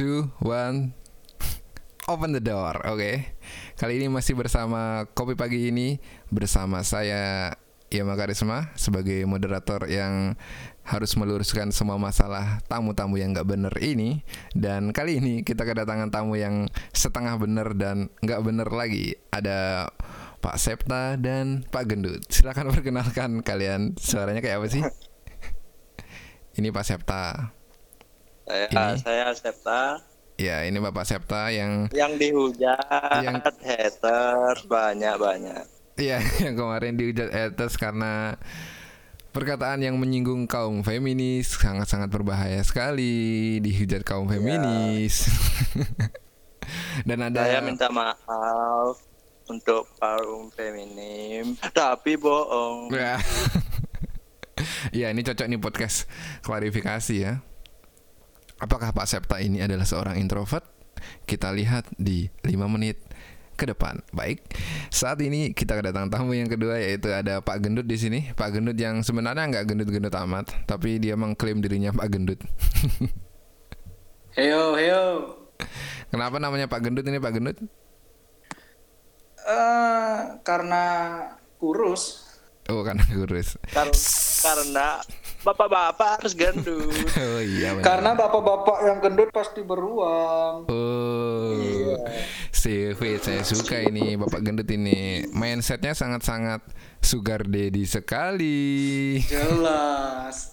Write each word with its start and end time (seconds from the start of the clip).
two, 0.00 0.32
one. 0.40 0.96
Open 2.08 2.32
the 2.32 2.40
door, 2.40 2.72
oke. 2.88 3.12
Kali 3.76 4.00
ini 4.00 4.08
masih 4.08 4.32
bersama 4.32 5.04
Kopi 5.12 5.36
Pagi 5.36 5.68
ini 5.68 6.00
bersama 6.32 6.80
saya 6.80 7.52
Yama 7.92 8.16
Karisma 8.16 8.72
sebagai 8.80 9.20
moderator 9.28 9.84
yang 9.92 10.40
harus 10.88 11.12
meluruskan 11.20 11.68
semua 11.68 12.00
masalah 12.00 12.64
tamu-tamu 12.64 13.20
yang 13.20 13.36
nggak 13.36 13.44
bener 13.44 13.74
ini. 13.76 14.24
Dan 14.56 14.96
kali 14.96 15.20
ini 15.20 15.44
kita 15.44 15.68
kedatangan 15.68 16.08
tamu 16.08 16.40
yang 16.40 16.72
setengah 16.96 17.36
bener 17.36 17.76
dan 17.76 18.08
nggak 18.24 18.40
bener 18.40 18.72
lagi. 18.72 19.20
Ada 19.28 19.92
Pak 20.40 20.56
Septa 20.56 21.20
dan 21.20 21.68
Pak 21.68 21.84
Gendut. 21.84 22.24
Silakan 22.32 22.72
perkenalkan 22.72 23.44
kalian. 23.44 24.00
Suaranya 24.00 24.40
kayak 24.40 24.64
apa 24.64 24.68
sih? 24.72 24.80
Ini 26.56 26.72
Pak 26.72 26.88
Septa 26.88 27.59
Saya 28.48 28.66
Ini? 28.68 28.98
saya 29.00 29.26
Septa 29.36 29.82
ya 30.40 30.64
ini 30.64 30.80
Bapak 30.80 31.04
Septa 31.04 31.52
yang 31.52 31.92
yang 31.92 32.16
dihujat 32.16 33.20
Yang- 33.20 33.44
haters 33.60 34.64
banyak-banyak. 34.64 35.64
Iya, 36.00 36.24
yang 36.48 36.56
kemarin 36.56 36.96
dihujat 36.96 37.28
haters 37.28 37.76
karena 37.76 38.40
perkataan 39.36 39.84
yang 39.84 40.00
menyinggung 40.00 40.48
kaum 40.48 40.80
feminis 40.80 41.60
sangat-sangat 41.60 42.08
berbahaya 42.08 42.64
sekali 42.64 43.60
dihujat 43.60 44.00
kaum 44.00 44.24
feminis. 44.26 45.28
Dan 47.08 47.20
ada 47.28 47.44
Saya 47.44 47.60
minta 47.60 47.92
maaf 47.92 48.96
untuk 49.44 49.92
kaum 50.00 50.48
feminim, 50.56 51.52
tapi 51.76 52.16
bohong. 52.16 52.88
Ya. 52.96 53.20
Ya, 54.92 55.08
ini 55.08 55.24
cocok 55.24 55.48
nih 55.48 55.56
podcast 55.56 56.04
klarifikasi 56.44 57.16
ya. 57.16 57.40
Apakah 58.60 58.92
Pak 58.92 59.08
Septa 59.08 59.40
ini 59.40 59.64
adalah 59.64 59.88
seorang 59.88 60.20
introvert? 60.20 60.62
Kita 61.24 61.48
lihat 61.50 61.88
di 61.96 62.28
5 62.44 62.68
menit 62.68 63.00
ke 63.56 63.64
depan. 63.68 64.04
Baik. 64.12 64.44
Saat 64.92 65.20
ini 65.24 65.52
kita 65.56 65.76
kedatangan 65.76 66.12
tamu 66.12 66.36
yang 66.36 66.48
kedua 66.48 66.76
yaitu 66.80 67.08
ada 67.08 67.40
Pak 67.40 67.60
Gendut 67.64 67.88
di 67.88 67.96
sini. 67.96 68.32
Pak 68.36 68.56
Gendut 68.56 68.76
yang 68.76 69.00
sebenarnya 69.00 69.48
nggak 69.48 69.64
gendut-gendut 69.64 70.12
amat, 70.12 70.52
tapi 70.68 71.00
dia 71.00 71.16
mengklaim 71.16 71.60
dirinya 71.60 71.92
Pak 71.92 72.08
Gendut. 72.12 72.40
Heyo, 74.30 74.78
heyo. 74.78 75.02
Kenapa 76.14 76.38
namanya 76.38 76.70
Pak 76.70 76.86
Gendut 76.86 77.02
ini 77.02 77.18
Pak 77.18 77.34
Gendut? 77.34 77.58
Eh, 79.42 80.18
karena 80.46 80.84
kurus. 81.58 82.30
Oh, 82.70 82.86
karena 82.86 83.02
kurus. 83.10 83.58
Kar- 83.74 83.90
karena 84.40 85.02
bapak-bapak 85.44 86.20
harus 86.20 86.32
gendut. 86.36 86.92
Oh 87.20 87.40
iya. 87.42 87.76
benar. 87.76 87.84
Karena 87.84 88.10
bapak-bapak 88.16 88.78
yang 88.86 88.98
gendut 89.00 89.30
pasti 89.32 89.60
beruang. 89.64 90.68
Oh, 90.68 91.96
CV 92.52 93.16
saya 93.20 93.42
suka 93.44 93.80
ini 93.80 94.16
Bapak 94.20 94.40
Gendut 94.44 94.68
ini 94.68 95.24
mindsetnya 95.32 95.96
sangat-sangat 95.96 96.60
sugar 97.00 97.44
daddy 97.44 97.84
sekali. 97.84 99.20
Jelas. 99.24 100.52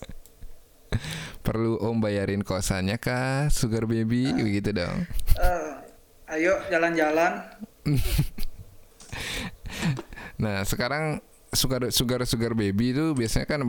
Perlu 1.46 1.80
Om 1.80 2.04
bayarin 2.04 2.44
kosannya 2.44 3.00
kah, 3.00 3.48
sugar 3.48 3.88
baby, 3.88 4.32
begitu 4.36 4.76
dong. 4.76 5.08
Eh, 5.40 5.72
ayo 6.36 6.60
jalan-jalan. 6.72 7.44
Nah 10.38 10.62
sekarang 10.62 11.18
sugar 11.50 11.90
sugar 11.90 12.22
sugar 12.30 12.54
baby 12.54 12.94
itu 12.94 13.18
biasanya 13.18 13.50
kan 13.50 13.66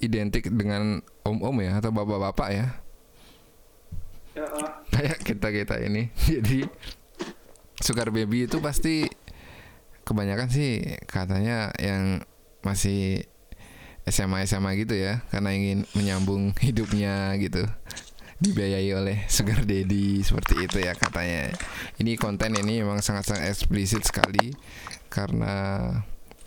identik 0.00 0.48
dengan 0.48 1.04
om-om 1.22 1.56
ya 1.60 1.78
atau 1.78 1.92
bapak-bapak 1.92 2.48
ya. 2.50 2.66
Ya, 4.34 4.46
eh. 4.46 4.72
Kayak 4.90 5.18
kita 5.22 5.48
kita 5.52 5.76
ini. 5.84 6.08
Jadi 6.28 6.64
sugar 7.80 8.12
baby 8.12 8.44
itu 8.44 8.60
pasti 8.60 9.08
kebanyakan 10.04 10.48
sih 10.52 11.00
katanya 11.08 11.72
yang 11.80 12.24
masih 12.60 13.24
SMA 14.08 14.44
SMA 14.44 14.76
gitu 14.80 14.96
ya 14.96 15.24
karena 15.32 15.54
ingin 15.54 15.88
menyambung 15.96 16.52
hidupnya 16.64 17.32
gitu 17.40 17.64
dibiayai 18.40 18.88
oleh 18.96 19.28
sugar 19.28 19.68
daddy 19.68 20.24
seperti 20.24 20.64
itu 20.64 20.80
ya 20.80 20.96
katanya 20.96 21.52
ini 22.00 22.16
konten 22.16 22.56
ini 22.56 22.80
memang 22.80 23.04
sangat-sangat 23.04 23.52
eksplisit 23.52 24.00
sekali 24.00 24.56
karena 25.12 25.52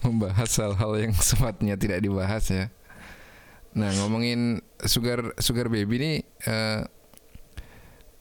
membahas 0.01 0.49
hal-hal 0.57 0.91
yang 0.97 1.13
sepatutnya 1.29 1.77
tidak 1.77 2.01
dibahas 2.01 2.43
ya 2.49 2.65
nah 3.73 3.89
ngomongin 4.01 4.61
sugar 4.85 5.33
sugar 5.41 5.65
baby 5.69 5.95
nih 5.97 6.15
eh, 6.45 6.81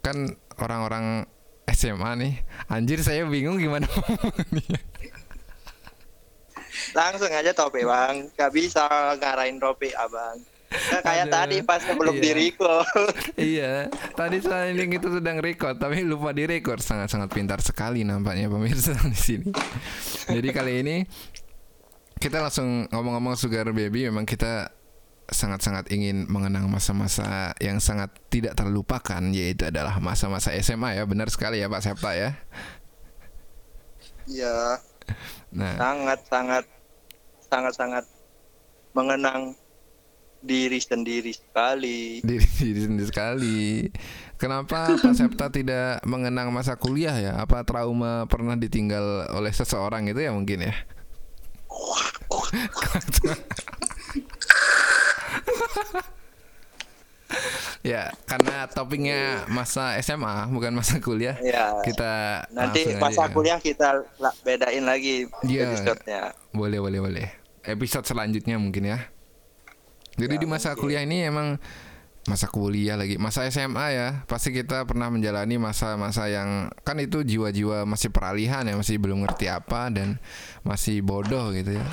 kan 0.00 0.16
orang-orang 0.58 1.28
SMA 1.70 2.10
nih 2.18 2.34
anjir 2.68 3.00
saya 3.00 3.24
bingung 3.24 3.56
gimana. 3.56 3.86
Langsung 6.92 7.32
aja 7.32 7.56
topik 7.56 7.88
bang, 7.88 8.28
gak 8.36 8.52
bisa 8.52 8.84
ngarahin 9.16 9.56
topik 9.56 9.96
abang. 9.96 10.36
Nah, 10.72 11.00
kayak 11.04 11.28
Aduh, 11.28 11.36
tadi 11.36 11.56
pas 11.64 11.80
sebelum 11.84 12.16
iya. 12.16 12.22
diriku. 12.24 12.74
iya 13.36 13.74
tadi 14.16 14.40
soal 14.40 14.72
ini 14.72 14.88
kita 14.96 15.20
sedang 15.20 15.36
record 15.44 15.76
tapi 15.76 16.00
lupa 16.00 16.32
di 16.32 16.48
record 16.48 16.80
sangat-sangat 16.80 17.28
pintar 17.28 17.60
sekali 17.60 18.08
nampaknya 18.08 18.48
pemirsa 18.48 18.96
di 19.04 19.18
sini 19.18 19.48
jadi 20.32 20.48
kali 20.48 20.72
ini 20.80 20.96
kita 22.16 22.40
langsung 22.40 22.88
ngomong-ngomong 22.88 23.36
sugar 23.36 23.68
baby 23.76 24.08
memang 24.08 24.24
kita 24.24 24.72
sangat-sangat 25.32 25.90
ingin 25.92 26.28
mengenang 26.28 26.70
masa-masa 26.70 27.56
yang 27.58 27.80
sangat 27.80 28.12
tidak 28.28 28.56
terlupakan 28.56 29.20
yaitu 29.32 29.68
adalah 29.68 29.98
masa-masa 29.98 30.52
SMA 30.60 30.96
ya 31.00 31.04
benar 31.04 31.28
sekali 31.28 31.60
ya 31.60 31.68
Pak 31.68 31.82
Septa 31.82 32.12
ya 32.14 32.38
Iya, 34.22 34.78
nah 35.50 35.74
sangat 35.74 36.20
sangat 36.30 36.64
sangat 37.50 37.74
sangat 37.74 38.04
mengenang 38.94 39.58
diri 40.42 40.78
sendiri 40.78 41.34
sekali. 41.34 42.22
diri 42.22 42.46
diri 42.58 42.80
sendiri 42.86 43.06
sekali. 43.08 43.90
Kenapa 44.38 44.94
Pak 44.98 45.14
Septa 45.14 45.50
tidak 45.58 46.02
mengenang 46.06 46.50
masa 46.50 46.78
kuliah 46.78 47.14
ya? 47.18 47.32
Apa 47.38 47.62
trauma 47.62 48.26
pernah 48.26 48.58
ditinggal 48.58 49.34
oleh 49.34 49.50
seseorang 49.54 50.06
itu 50.10 50.18
ya 50.22 50.34
mungkin 50.34 50.70
ya? 50.70 50.74
ya, 57.82 58.14
karena 58.24 58.66
topiknya 58.66 59.46
masa 59.46 59.98
SMA 59.98 60.46
bukan 60.48 60.72
masa 60.72 60.98
kuliah. 60.98 61.34
Ya. 61.42 61.82
Kita 61.82 62.46
Nanti 62.54 62.94
masa 62.96 63.26
aja. 63.26 63.34
kuliah 63.34 63.58
kita 63.58 64.06
bedain 64.42 64.86
lagi 64.86 65.26
Iya. 65.42 65.70
episode-nya. 65.74 66.32
Boleh, 66.50 66.78
boleh, 66.78 67.00
boleh. 67.02 67.26
Episode 67.62 68.06
selanjutnya 68.06 68.58
mungkin 68.58 68.86
ya. 68.86 68.98
Jadi 70.18 70.34
di 70.38 70.46
masa 70.46 70.74
kuliah 70.74 71.02
ini 71.02 71.24
emang 71.24 71.56
masa 72.22 72.46
kuliah 72.46 72.94
lagi, 72.94 73.18
masa 73.18 73.42
SMA 73.50 73.86
ya. 73.90 74.08
Pasti 74.30 74.54
kita 74.54 74.86
pernah 74.86 75.10
menjalani 75.10 75.58
masa-masa 75.58 76.30
yang 76.30 76.70
kan 76.86 76.94
itu 77.02 77.26
jiwa-jiwa 77.26 77.82
masih 77.82 78.14
peralihan 78.14 78.62
ya, 78.62 78.78
masih 78.78 78.98
belum 79.02 79.26
ngerti 79.26 79.50
apa 79.50 79.90
dan 79.90 80.22
masih 80.62 81.02
bodoh 81.02 81.50
gitu 81.50 81.74
ya. 81.74 81.86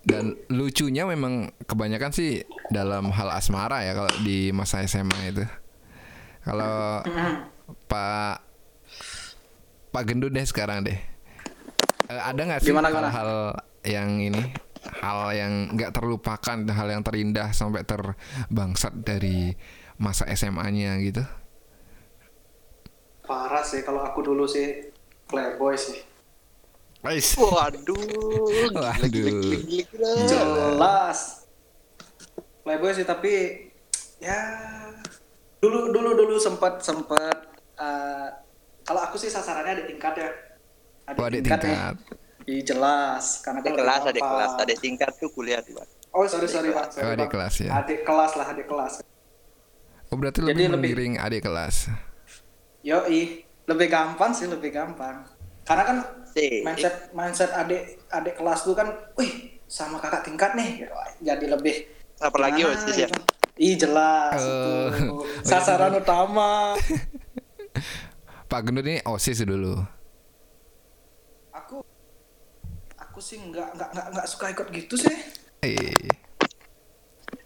Dan 0.00 0.32
lucunya 0.48 1.04
memang 1.04 1.52
kebanyakan 1.68 2.10
sih 2.12 2.40
dalam 2.72 3.12
hal 3.12 3.28
asmara 3.36 3.84
ya 3.84 3.92
kalau 3.92 4.12
di 4.24 4.48
masa 4.50 4.80
SMA 4.88 5.32
itu. 5.32 5.44
Kalau 6.40 7.04
Pak 7.84 8.36
Pak 9.92 10.02
Gendut 10.08 10.32
deh 10.32 10.46
sekarang 10.46 10.88
deh. 10.88 10.96
Eh, 12.10 12.20
ada 12.20 12.40
nggak 12.40 12.60
sih 12.64 12.72
hal-hal 12.72 13.60
yang 13.86 14.18
ini 14.18 14.50
hal 14.80 15.36
yang 15.36 15.76
nggak 15.76 15.92
terlupakan 15.92 16.58
hal 16.72 16.88
yang 16.88 17.04
terindah 17.04 17.52
sampai 17.52 17.84
terbangsat 17.84 18.96
dari 19.04 19.52
masa 20.00 20.24
SMA-nya 20.32 20.96
gitu 21.04 21.20
Parah 23.30 23.62
sih 23.62 23.86
kalau 23.86 24.02
aku 24.02 24.26
dulu 24.26 24.42
sih 24.42 24.90
playboy 25.30 25.78
sih. 25.78 26.02
Waduh, 27.00 27.48
Waduh. 27.48 28.02
gila, 28.68 28.92
gila, 29.02 29.08
gila, 29.08 29.30
gila. 29.88 30.10
Jelas. 30.26 31.18
Playboy 32.60 32.92
sih 32.92 33.02
tapi 33.02 33.32
ya 34.18 34.36
dulu 35.58 35.88
dulu 35.88 36.12
dulu 36.14 36.36
sempat 36.36 36.80
sempat 36.80 37.36
eh, 37.74 38.28
kalau 38.82 39.00
aku 39.00 39.16
sih 39.16 39.26
sasarannya 39.26 39.80
di 39.80 39.96
tingkat 39.96 40.12
ya. 40.14 40.28
Oh, 41.10 41.24
adik 41.24 41.40
nih. 41.40 41.56
tingkat. 41.56 41.94
Iya 42.42 42.62
jelas 42.66 43.40
karena 43.40 43.60
Adik 43.60 43.70
kan 43.70 43.78
kelas, 43.78 43.96
lebih 43.96 44.10
adik 44.10 44.20
gampang. 44.20 44.32
kelas, 44.34 44.52
adik 44.60 44.78
tingkat 44.78 45.10
tuh 45.16 45.30
kuliah 45.30 45.60
tuh. 45.60 45.80
Oh 46.10 46.26
sorry 46.26 46.46
sorry 46.46 46.68
pak. 46.70 46.90
Sorry, 46.90 47.02
Oh, 47.02 47.14
adik 47.14 47.26
Pak. 47.26 47.32
kelas 47.32 47.54
ya. 47.58 47.70
Adik 47.74 48.00
kelas 48.02 48.32
lah 48.34 48.46
adik 48.46 48.66
kelas. 48.66 48.92
Oh 50.06 50.16
berarti 50.16 50.38
Jadi 50.38 50.46
lebih 50.46 50.66
lebih- 50.66 50.72
menggiring 50.92 51.14
adik 51.16 51.42
kelas. 51.42 51.76
Yoi, 52.82 53.20
lebih 53.64 53.86
gampang 53.88 54.30
sih 54.30 54.44
lebih 54.44 54.68
gampang. 54.70 55.24
Karena 55.62 55.84
kan 55.84 55.96
Si. 56.30 56.62
mindset 56.62 57.10
mindset 57.10 57.50
adik 57.50 58.06
adik 58.06 58.34
kelas 58.36 58.62
tuh 58.62 58.72
kan, 58.72 58.86
wih 59.14 59.32
sama 59.66 59.98
kakak 59.98 60.22
tingkat 60.22 60.54
nih, 60.54 60.86
jadi 61.20 61.46
lebih. 61.50 61.86
Apalagi 62.18 62.62
OSIS 62.62 62.96
ya. 62.96 63.08
gitu. 63.08 63.20
Ih 63.56 63.74
jelas 63.76 64.40
Oh. 64.40 64.88
itu 64.88 65.14
sasaran 65.42 65.92
utama. 65.94 66.72
Pak 68.46 68.60
Gendut 68.62 68.82
ini 68.82 68.98
osis 69.04 69.42
dulu. 69.42 69.78
Aku 71.50 71.84
aku 72.96 73.18
sih 73.20 73.38
nggak 73.38 73.68
nggak 73.74 73.88
nggak 73.90 74.06
nggak 74.10 74.26
suka 74.26 74.46
ikut 74.50 74.66
gitu 74.70 74.94
sih. 74.96 75.16
Eh, 75.60 76.08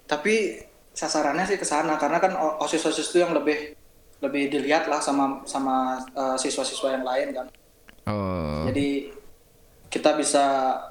Tapi 0.04 0.60
sasarannya 0.90 1.44
sih 1.44 1.58
ke 1.58 1.66
sana 1.66 1.96
karena 1.96 2.20
kan 2.20 2.32
o- 2.34 2.62
osis-osis 2.62 3.10
itu 3.10 3.18
yang 3.18 3.34
lebih 3.34 3.74
lebih 4.20 4.48
dilihat 4.48 4.86
lah 4.86 5.00
sama 5.00 5.42
sama 5.44 5.98
eh, 6.08 6.36
siswa-siswa 6.38 6.94
yang 6.94 7.04
lain 7.04 7.28
kan. 7.34 7.46
Oh, 8.06 8.64
Jadi 8.68 9.10
kita 9.88 10.14
bisa 10.14 10.44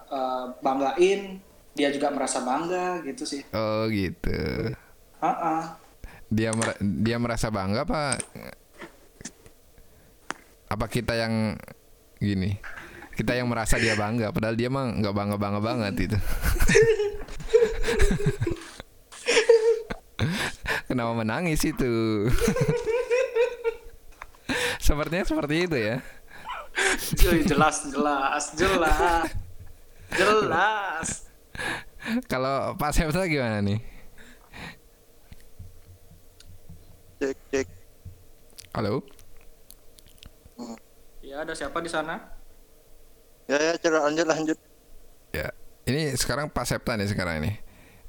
eh, 0.08 0.46
banggain, 0.60 1.42
dia 1.74 1.90
juga 1.90 2.08
merasa 2.10 2.40
bangga 2.40 3.02
gitu 3.04 3.24
sih. 3.24 3.42
oh 3.52 3.90
gitu. 3.90 4.72
Ah, 5.20 5.78
Dia 6.28 6.52
mer- 6.52 6.80
dia 6.82 7.18
merasa 7.18 7.48
bangga 7.48 7.86
apa? 7.86 8.18
Apa 10.68 10.86
kita 10.88 11.14
yang 11.14 11.54
gini? 12.18 12.58
Kita 13.14 13.38
yang 13.38 13.46
merasa 13.46 13.78
dia 13.78 13.94
bangga, 13.94 14.34
padahal 14.34 14.58
dia 14.58 14.74
mah 14.74 14.90
nggak 14.90 15.14
bangga 15.14 15.38
bangga 15.38 15.62
banget 15.62 16.10
itu. 16.10 16.18
Kenapa 20.88 21.12
menangis 21.14 21.62
itu? 21.64 22.28
Sepertinya 24.84 25.24
seperti 25.24 25.56
itu 25.66 25.78
ya. 25.80 25.98
Jelas 27.48 27.90
jelas 27.90 28.44
jelas 28.54 29.26
jelas. 30.14 31.08
Kalau 32.30 32.78
Pak 32.78 32.92
Septa 32.94 33.26
gimana 33.26 33.64
nih? 33.64 33.80
Cek 37.18 37.38
cek. 37.50 37.68
Halo? 38.76 39.02
Ya 41.24 41.42
ada 41.42 41.58
siapa 41.58 41.82
di 41.82 41.90
sana? 41.90 42.20
Ya 43.50 43.58
ya 43.58 43.74
coba 43.80 44.10
lanjut 44.10 44.28
lanjut. 44.30 44.58
Ya, 45.34 45.50
ini 45.90 46.14
sekarang 46.14 46.52
Pak 46.52 46.68
Septa 46.68 46.94
nih 46.94 47.10
sekarang 47.10 47.42
ini. 47.42 47.58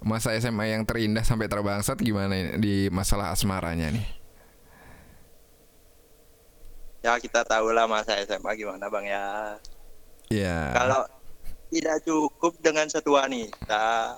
Masa 0.05 0.37
SMA 0.37 0.69
yang 0.77 0.85
terindah 0.85 1.25
sampai 1.25 1.49
terbangsat 1.49 1.97
gimana 2.05 2.37
ini 2.37 2.51
di 2.61 2.75
masalah 2.93 3.33
asmaranya 3.33 3.89
nih? 3.89 4.24
Ya 7.05 7.21
kita 7.21 7.45
tahu 7.45 7.69
lah 7.69 7.85
masa 7.85 8.17
SMA 8.25 8.57
gimana 8.57 8.89
bang 8.89 9.05
ya. 9.05 9.27
Ya. 10.33 10.73
Kalau 10.73 11.05
tidak 11.69 12.01
cukup 12.01 12.57
dengan 12.65 12.89
satu 12.89 13.21
wanita, 13.21 14.17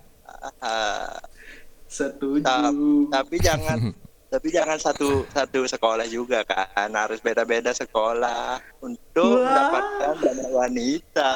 ah, 0.63 1.19
Setuju. 1.91 2.47
ta- 2.47 2.71
tapi 3.11 3.43
jangan 3.43 3.91
tapi 4.33 4.51
jangan 4.51 4.79
satu 4.79 5.27
satu 5.31 5.67
sekolah 5.67 6.07
juga 6.07 6.43
kan 6.47 6.91
harus 6.95 7.19
beda-beda 7.19 7.75
sekolah 7.75 8.59
untuk 8.79 9.35
Wah. 9.35 9.43
mendapatkan 9.43 10.15
banyak 10.23 10.51
wanita. 10.55 11.31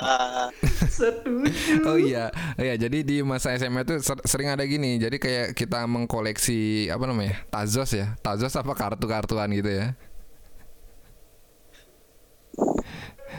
Setuju. 0.86 1.82
Oh 1.82 1.98
iya, 1.98 2.30
oh 2.30 2.62
iya. 2.62 2.78
Jadi 2.78 3.02
di 3.02 3.16
masa 3.26 3.58
SMA 3.58 3.82
itu 3.82 3.98
ser- 3.98 4.22
sering 4.22 4.54
ada 4.54 4.62
gini. 4.62 5.02
Jadi 5.02 5.18
kayak 5.18 5.58
kita 5.58 5.82
mengkoleksi 5.82 6.90
apa 6.94 7.10
namanya? 7.10 7.42
Tazos 7.50 7.90
ya. 7.90 8.14
Tazos 8.22 8.54
apa 8.54 8.70
kartu-kartuan 8.78 9.50
gitu 9.50 9.70
ya. 9.70 9.98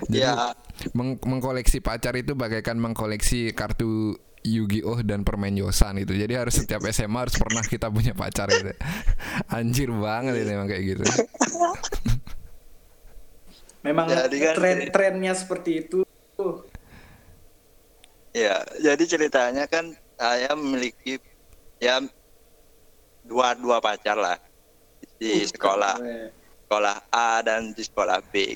Jadi 0.09 0.24
Ya 0.24 0.53
meng- 0.94 1.21
mengkoleksi 1.21 1.77
pacar 1.77 2.15
itu 2.15 2.33
bagaikan 2.33 2.77
mengkoleksi 2.77 3.53
kartu 3.53 4.18
Yu-Gi-Oh 4.42 5.06
dan 5.06 5.21
permen 5.21 5.53
Yosan 5.53 6.01
itu. 6.01 6.18
Jadi 6.18 6.33
harus 6.33 6.57
setiap 6.57 6.81
SMA 6.89 7.30
harus 7.30 7.38
pernah 7.38 7.62
kita 7.62 7.94
punya 7.94 8.18
pacar 8.18 8.50
gitu. 8.50 8.74
Anjir 9.53 9.94
banget 9.94 10.42
itu 10.42 10.50
emang 10.50 10.65
kayak 10.65 10.83
gitu. 10.98 11.03
Memang 13.86 14.09
Jadi 14.09 14.38
kan- 14.42 14.56
tren-trennya 14.57 15.33
seperti 15.33 15.86
itu. 15.86 16.01
Ya, 18.31 18.63
jadi 18.80 19.03
ceritanya 19.03 19.68
kan 19.68 19.92
saya 20.15 20.56
memiliki 20.56 21.19
ya 21.77 22.00
dua 23.27 23.59
dua 23.59 23.83
pacar 23.83 24.15
lah 24.15 24.39
di 25.19 25.44
sekolah 25.44 26.00
sekolah 26.63 26.98
A 27.12 27.44
dan 27.44 27.75
di 27.75 27.83
sekolah 27.83 28.24
B. 28.31 28.56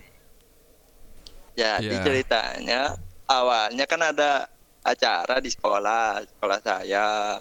Jadi 1.56 1.88
Ya. 1.90 2.04
ceritanya 2.04 2.82
awalnya 3.26 3.86
kan 3.86 4.02
ada 4.02 4.46
acara 4.82 5.40
di 5.40 5.48
sekolah 5.48 6.22
sekolah 6.22 6.60
saya 6.60 7.40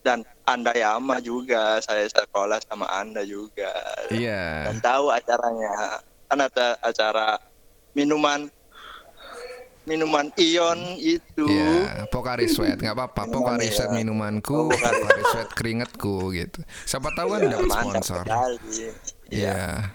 dan 0.00 0.24
anda 0.42 0.72
Yama 0.72 1.20
juga 1.20 1.76
saya 1.78 2.08
sekolah 2.08 2.58
sama 2.64 2.88
anda 2.88 3.20
juga 3.22 3.70
Iya. 4.08 4.72
dan 4.72 4.76
tahu 4.80 5.12
acaranya 5.12 6.00
kan 6.24 6.38
ada 6.40 6.74
acara 6.80 7.36
minuman 7.92 8.48
minuman 9.84 10.28
ion 10.36 10.78
itu 10.96 11.48
Iya, 11.48 12.04
Pokari 12.08 12.44
Sweat 12.44 12.76
nggak 12.76 12.92
apa-apa. 12.92 13.24
Pokari 13.24 13.68
Sweat 13.68 13.88
ya. 13.88 13.96
minumanku, 13.96 14.68
Pocari. 14.68 15.00
Pokari 15.00 15.22
Sweat 15.26 15.48
keringetku 15.54 16.16
gitu. 16.34 16.60
Siapa 16.84 17.08
tahu 17.12 17.32
kan 17.32 17.40
Ya, 17.40 17.48
dapat 17.56 17.70
sponsor. 17.72 18.24
Iya. 19.28 19.88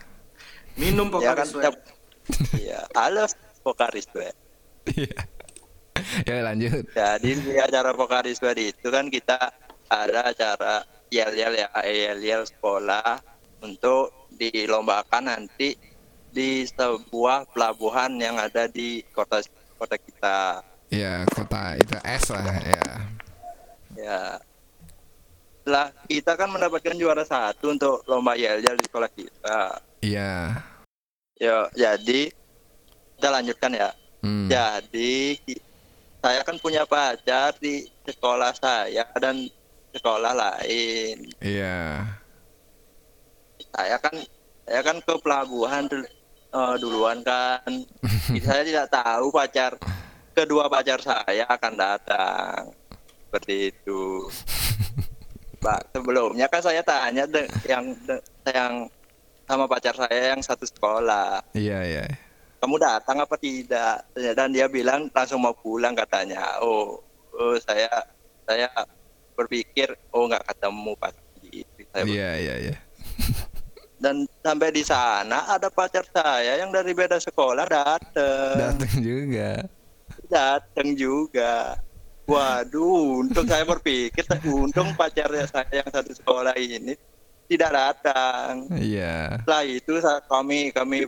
Minum 0.73 1.13
ya 1.13 1.13
Pokari 1.13 1.37
kan 1.37 1.47
Sweat. 1.47 1.75
Iya, 2.55 2.87
halo 2.95 3.27
Pokari 3.63 4.01
Sweat. 4.03 4.35
Iya. 4.91 5.19
Ya 6.27 6.43
lanjut. 6.43 6.83
Jadi 6.91 7.29
di 7.39 7.55
acara 7.59 7.95
Pokari 7.95 8.35
Sweat 8.35 8.59
itu 8.59 8.87
kan 8.91 9.07
kita 9.07 9.51
ada 9.87 10.31
acara 10.31 10.83
yel-yel 11.13 11.53
ya, 11.53 11.69
yel-yel 11.85 12.43
sekolah 12.47 13.21
untuk 13.61 14.27
dilombakan 14.33 15.29
nanti 15.29 15.77
di 16.33 16.65
sebuah 16.65 17.53
pelabuhan 17.53 18.17
yang 18.17 18.41
ada 18.41 18.65
di 18.65 19.05
kota 19.13 19.39
kota 19.77 19.95
kita. 19.95 20.65
Ya 20.89 21.23
kota 21.29 21.77
itu 21.77 21.95
S 22.01 22.25
lah 22.33 22.57
ya. 22.65 22.87
Ya. 23.93 24.21
Lah 25.63 25.87
kita 26.09 26.35
kan 26.35 26.49
mendapatkan 26.51 26.97
juara 26.97 27.23
satu 27.23 27.71
untuk 27.71 28.01
lomba 28.09 28.33
yel-yel 28.35 28.75
di 28.75 28.85
sekolah 28.89 29.11
kita. 29.13 29.79
Iya. 30.01 30.72
Yo, 31.43 31.67
jadi 31.75 32.31
kita 33.19 33.27
lanjutkan 33.27 33.75
ya. 33.75 33.91
Hmm. 34.23 34.47
Jadi 34.47 35.35
saya 36.23 36.39
kan 36.47 36.55
punya 36.55 36.87
pacar 36.87 37.51
di 37.59 37.83
sekolah 38.07 38.55
saya 38.55 39.03
dan 39.19 39.51
sekolah 39.91 40.31
lain. 40.31 41.27
Iya. 41.43 42.07
Saya 43.75 43.99
kan 43.99 44.15
saya 44.63 44.81
kan 44.87 44.97
ke 45.03 45.13
pelabuhan 45.19 45.83
dul- 45.91 46.07
eh, 46.55 46.75
duluan 46.79 47.19
kan. 47.27 47.67
saya 48.47 48.63
tidak 48.63 48.87
tahu 48.87 49.27
pacar 49.27 49.75
kedua 50.31 50.71
pacar 50.71 51.03
saya 51.03 51.43
akan 51.43 51.73
datang. 51.75 52.71
Seperti 53.27 53.75
itu. 53.75 54.31
Pak, 55.63 55.91
sebelumnya 55.91 56.47
kan 56.47 56.63
saya 56.63 56.79
tanya 56.79 57.27
de- 57.27 57.51
yang 57.67 57.91
de- 58.07 58.23
yang 58.47 58.87
sama 59.43 59.65
pacar 59.65 59.93
saya 59.93 60.33
yang 60.33 60.41
satu 60.41 60.63
sekolah. 60.63 61.43
Iya 61.53 61.79
iya. 61.83 62.05
kamu 62.57 62.79
datang 62.79 63.19
apa 63.19 63.35
tidak 63.35 64.07
dan 64.15 64.47
dia 64.49 64.71
bilang 64.71 65.11
langsung 65.11 65.43
mau 65.43 65.51
pulang 65.51 65.91
katanya 65.91 66.63
oh, 66.63 66.95
oh 67.35 67.55
saya 67.59 67.91
saya 68.47 68.71
berpikir 69.35 69.91
oh 70.09 70.31
nggak 70.31 70.47
ketemu 70.47 70.95
pas 70.95 71.11
Saya 71.91 72.03
ber- 72.07 72.07
Iya 72.07 72.29
iya 72.39 72.55
iya. 72.63 72.75
dan 73.99 74.23
sampai 74.39 74.71
di 74.71 74.79
sana 74.79 75.43
ada 75.49 75.67
pacar 75.67 76.07
saya 76.07 76.55
yang 76.55 76.71
dari 76.71 76.95
beda 76.95 77.19
sekolah 77.19 77.67
datang 77.67 78.79
Datang 78.79 78.95
juga. 79.03 79.49
datang 80.31 80.87
juga 80.95 81.75
waduh 82.23 83.19
untung 83.19 83.43
saya 83.43 83.67
berpikir 83.67 84.23
untung 84.47 84.95
pacarnya 84.95 85.43
saya 85.45 85.83
yang 85.83 85.89
satu 85.91 86.15
sekolah 86.15 86.55
ini 86.55 86.95
tidak 87.45 87.71
datang. 87.71 88.67
Iya. 88.73 89.39
setelah 89.39 89.63
itu 89.63 89.93
saat 89.99 90.23
kami 90.25 90.71
kami 90.71 91.05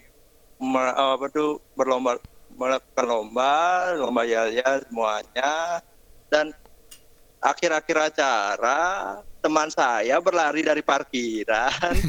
me- 0.57 0.95
apa 0.95 1.25
tuh 1.29 1.59
berlomba 1.73 2.19
melakukan 2.55 3.05
lomba 3.05 3.53
lomba 3.95 4.21
ya 4.23 4.47
ya 4.47 4.79
semuanya. 4.85 5.79
Dan 6.31 6.51
akhir-akhir 7.39 7.97
acara 8.13 8.81
teman 9.39 9.69
saya 9.69 10.17
berlari 10.19 10.61
dari 10.61 10.81
parkiran. 10.81 11.93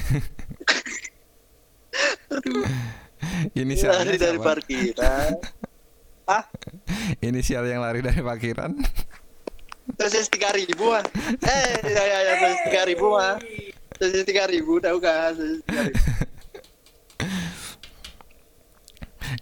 Inisialnya 3.56 4.04
lari 4.04 4.18
dari 4.18 4.38
siapa? 4.38 4.47
parkiran. 4.47 5.30
Ah 6.26 6.45
Inisial 7.23 7.64
yang 7.64 7.80
lari 7.80 8.00
dari 8.02 8.21
parkiran. 8.21 8.75
sosis 9.97 10.26
tiga 10.26 10.50
ribu 10.50 10.90
ah 10.90 10.99
eh 11.47 11.78
ya 11.87 12.02
ya 12.02 12.18
ya 12.26 12.35
tiga 12.66 12.83
ribu 12.90 13.14
ah 13.14 13.38
sosis 13.96 14.24
tiga 14.24 14.44
ribu 14.48 14.78
tahu 14.78 15.00
kan 15.00 15.32
sosis 15.34 15.60
3.000. 15.64 16.26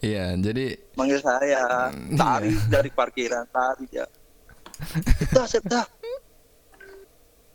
Iya, 0.05 0.37
jadi 0.41 0.77
manggil 0.97 1.21
saya 1.21 1.93
Hmm, 1.93 2.17
iya. 2.17 2.61
dari 2.81 2.91
parkiran 2.93 3.45
lari 3.53 3.89
ya 3.93 4.07
dah 5.31 5.47
dah 5.65 5.87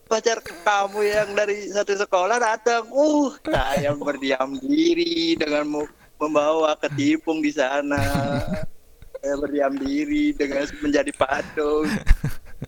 pacar 0.09 0.41
kamu 0.41 1.05
yang 1.05 1.29
dari 1.37 1.69
satu 1.69 1.93
sekolah 1.93 2.41
datang 2.41 2.89
uh 2.89 3.29
saya 3.45 3.93
berdiam 3.93 4.57
diri 4.57 5.37
dengan 5.37 5.85
membawa 6.17 6.73
ketipung 6.81 7.45
di 7.45 7.53
sana. 7.53 8.01
saya 9.21 9.35
berdiam 9.37 9.75
diri 9.77 10.33
dengan 10.33 10.65
menjadi 10.81 11.11
patung. 11.13 11.85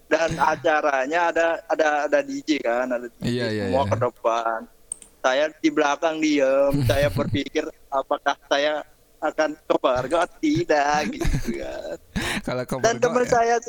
Dan 0.08 0.40
acaranya 0.40 1.32
ada 1.32 1.48
ada 1.68 1.88
ada 2.08 2.20
DJ 2.24 2.64
kan, 2.64 2.88
ada 2.88 3.08
DJ 3.20 3.28
Iya, 3.28 3.46
iya, 3.52 3.64
semua 3.68 3.84
iya. 3.84 3.92
ke 3.92 3.96
depan. 4.00 4.60
Saya 5.22 5.44
di 5.60 5.70
belakang 5.70 6.16
diem, 6.24 6.74
saya 6.90 7.08
berpikir 7.12 7.64
apakah 7.92 8.36
saya 8.48 8.84
akan 9.22 9.54
ke 9.54 9.76
Bargo 9.78 10.18
atau 10.18 10.38
tidak 10.42 11.02
gitu 11.14 11.62
kan. 11.62 11.98
Kalau 12.42 12.64
kau 12.66 12.82
Dan 12.82 12.98
teman 12.98 13.26
saya 13.28 13.62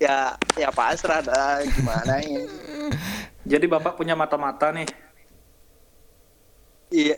ya 0.00 0.32
ya 0.56 0.68
pasrah 0.72 1.20
dah 1.20 1.60
gimana 1.66 2.24
ini. 2.24 2.48
Jadi 3.44 3.66
Bapak 3.68 3.98
punya 4.00 4.16
mata-mata 4.16 4.72
nih. 4.72 4.88
Iya, 6.90 7.16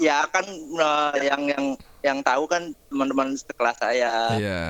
ya 0.00 0.26
kan 0.32 0.46
eh, 0.48 1.16
yang 1.28 1.42
yang 1.46 1.64
yang 2.02 2.18
tahu 2.24 2.48
kan 2.48 2.72
teman-teman 2.88 3.36
sekelas 3.36 3.76
saya. 3.78 4.12
Iya. 4.40 4.62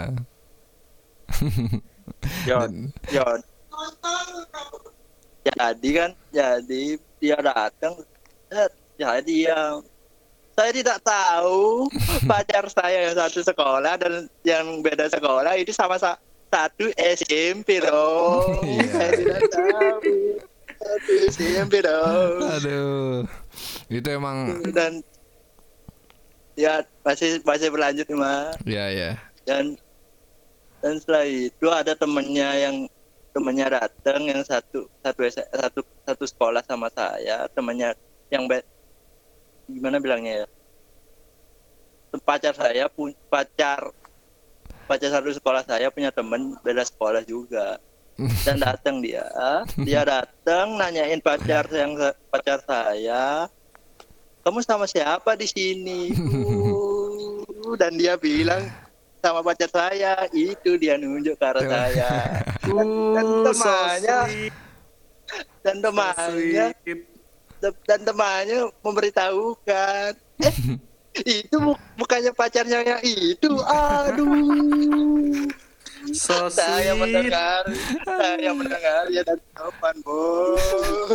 Yon, 2.44 2.72
Yon. 3.08 3.40
Jadi 5.44 5.88
kan, 5.92 6.10
jadi 6.30 6.82
dia 7.18 7.36
datang, 7.38 7.94
eh, 8.48 8.68
saya 8.96 9.20
diam. 9.20 9.84
Saya 10.54 10.70
tidak 10.70 11.02
tahu 11.02 11.90
pacar 12.30 12.64
saya 12.70 13.10
yang 13.10 13.16
satu 13.18 13.42
sekolah 13.42 13.98
dan 13.98 14.12
yang 14.40 14.80
beda 14.80 15.10
sekolah 15.10 15.58
itu 15.58 15.74
sama 15.74 15.98
sa- 15.98 16.20
satu 16.46 16.86
SMP 16.96 17.82
loh. 17.82 18.62
Iya. 18.62 18.86
Saya 18.88 19.10
tidak 19.12 19.40
tahu. 19.50 20.14
Satu 20.74 21.12
SMP 21.28 21.72
dong. 21.82 22.38
Aduh. 22.46 23.26
Itu 23.90 24.08
emang 24.08 24.62
Dan 24.70 25.02
ya 26.54 26.86
masih 27.02 27.42
masih 27.42 27.68
berlanjut 27.68 28.06
nih, 28.06 28.14
Mas. 28.14 28.54
ya 28.62 28.86
ya. 28.86 29.10
dan 29.42 29.74
dan 30.84 31.00
setelah 31.00 31.24
itu 31.24 31.66
ada 31.72 31.96
temennya 31.96 32.48
yang 32.60 32.76
temennya 33.32 33.80
datang 33.80 34.28
yang 34.28 34.44
satu 34.44 34.84
satu 35.00 35.20
satu 35.32 35.80
satu 35.80 36.24
sekolah 36.28 36.60
sama 36.60 36.92
saya. 36.92 37.48
Temannya 37.56 37.96
yang 38.28 38.44
be- 38.44 38.68
gimana 39.64 39.96
bilangnya 39.96 40.44
ya? 40.44 40.46
Pacar 42.20 42.52
saya 42.52 42.84
pun 42.92 43.16
pacar 43.32 43.96
pacar 44.84 45.08
satu 45.08 45.32
sekolah 45.32 45.64
saya 45.64 45.88
punya 45.88 46.12
temen 46.12 46.52
beda 46.60 46.84
sekolah 46.84 47.24
juga. 47.24 47.80
Dan 48.44 48.60
datang 48.60 49.00
dia. 49.00 49.24
Dia 49.80 50.04
datang 50.04 50.76
nanyain 50.76 51.24
pacar 51.24 51.64
yang 51.72 51.96
pacar 52.28 52.60
saya. 52.60 53.48
Kamu 54.44 54.60
sama 54.60 54.84
siapa 54.84 55.32
di 55.32 55.48
sini 55.48 56.12
dan 57.80 57.96
dia 57.96 58.20
bilang 58.20 58.83
sama 59.24 59.40
pacar 59.40 59.72
saya. 59.72 60.28
Itu 60.30 60.76
dia 60.76 61.00
nunjuk 61.00 61.40
ke 61.40 61.44
arah 61.44 61.64
saya. 61.64 62.10
Dan 63.16 63.24
so 63.24 63.44
temannya 63.48 64.18
dan 65.64 65.80
temannya 65.80 66.66
dan 67.88 68.00
temannya 68.04 68.58
memberitahukan. 68.84 70.12
Eh 70.44 70.54
itu 71.40 71.56
bu- 71.56 71.80
bukannya 71.96 72.36
pacarnya 72.36 72.84
yang 72.84 73.00
itu? 73.00 73.48
Aduh. 73.64 75.48
So 76.12 76.52
saya 76.52 76.92
mendengar 76.92 77.64
saya 78.04 78.52
mendengar 78.60 79.08
ya 79.08 79.24
dari 79.24 79.40
kapan 79.56 79.96
bos 80.04 81.08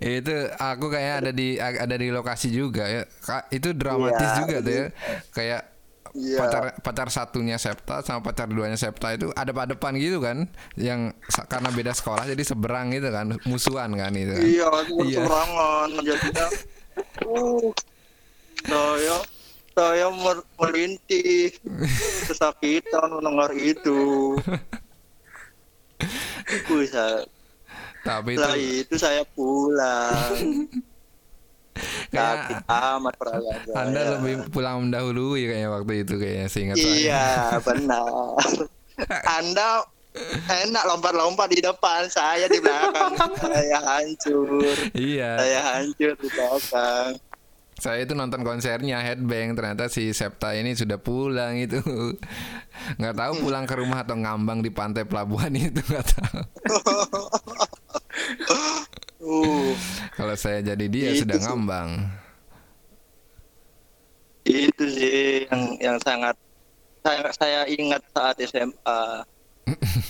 itu 0.00 0.36
aku 0.56 0.88
kayaknya 0.88 1.14
ada 1.20 1.30
di 1.34 1.48
ada 1.60 1.96
di 1.98 2.08
lokasi 2.08 2.48
juga 2.54 2.86
ya. 2.88 3.02
Itu 3.50 3.74
dramatis 3.74 4.24
Iya, 4.24 4.38
juga 4.38 4.56
tuh 4.62 4.72
ya. 4.72 4.86
Kayak 5.34 5.62
Iya. 6.10 6.36
pacar 6.36 6.62
pacar 6.80 7.06
satunya 7.08 7.54
Septa 7.54 8.00
sama 8.00 8.20
pacar 8.20 8.46
duanya 8.46 8.74
Septa 8.74 9.12
itu 9.12 9.28
ada 9.30 9.50
pada 9.50 9.70
depan 9.70 9.94
gitu 9.94 10.18
kan 10.18 10.46
yang 10.74 11.12
karena 11.46 11.68
beda 11.68 11.90
sekolah 11.90 12.26
jadi 12.26 12.40
seberang 12.40 12.90
gitu 12.90 13.08
kan 13.08 13.36
musuhan 13.44 13.88
kan 13.92 14.10
itu 14.12 14.30
kan. 14.30 14.42
iya 14.42 14.68
Iya. 15.00 15.16
serangan 15.20 15.88
jadinya 16.00 16.46
uh 17.24 17.68
saya 18.60 19.16
saya 19.70 20.06
mer- 20.10 20.44
merintih 20.58 21.54
kesakitan 22.26 23.06
mendengar 23.08 23.48
itu 23.54 24.34
bisa 26.66 27.22
tapi 28.00 28.32
itu 28.34 28.50
itu 28.82 28.94
saya 28.96 29.22
pulang 29.30 30.66
kayak 32.10 32.36
sakit 32.42 32.56
amat 32.66 33.14
perasaan 33.16 33.60
saya. 33.66 33.74
anda 33.86 34.00
lebih 34.18 34.34
pulang 34.50 34.76
mendahului 34.86 35.42
kayaknya 35.46 35.68
waktu 35.70 35.92
itu 36.02 36.14
kayaknya 36.18 36.46
seingat 36.50 36.76
saya. 36.76 36.90
Iya 36.90 37.26
benar. 37.62 38.42
Anda 39.40 39.80
enak 40.44 40.84
lompat-lompat 40.84 41.48
di 41.54 41.60
depan 41.62 42.10
saya 42.10 42.50
di 42.50 42.58
belakang. 42.60 43.14
Saya 43.38 43.78
hancur. 43.80 44.76
Iya. 44.92 45.38
Saya 45.38 45.60
hancur 45.72 46.12
di 46.18 46.28
belakang. 46.28 47.16
Saya 47.80 48.04
itu 48.04 48.12
nonton 48.12 48.44
konsernya 48.44 49.00
Headbang. 49.00 49.56
Ternyata 49.56 49.88
si 49.88 50.12
Septa 50.12 50.52
ini 50.52 50.76
sudah 50.76 51.00
pulang 51.00 51.56
itu. 51.56 51.80
Nggak 53.00 53.16
tahu 53.16 53.32
pulang 53.48 53.64
ke 53.64 53.74
rumah 53.80 54.04
atau 54.04 54.20
ngambang 54.20 54.60
di 54.60 54.68
pantai 54.68 55.08
pelabuhan 55.08 55.54
itu 55.56 55.80
nggak 55.80 56.06
tahu. 56.12 56.40
uh 59.20 59.72
Kalau 60.20 60.36
saya 60.36 60.60
jadi 60.60 60.84
dia 60.86 61.08
Itu 61.10 61.24
sudah 61.24 61.36
sih. 61.36 61.44
ngambang. 61.46 61.90
itu 64.40 64.84
sih 64.88 65.44
yang 65.46 65.62
yang 65.78 65.96
sangat 66.00 66.32
saya 67.00 67.28
saya 67.30 67.60
ingat 67.68 68.02
saat 68.10 68.36
SMA 68.40 69.02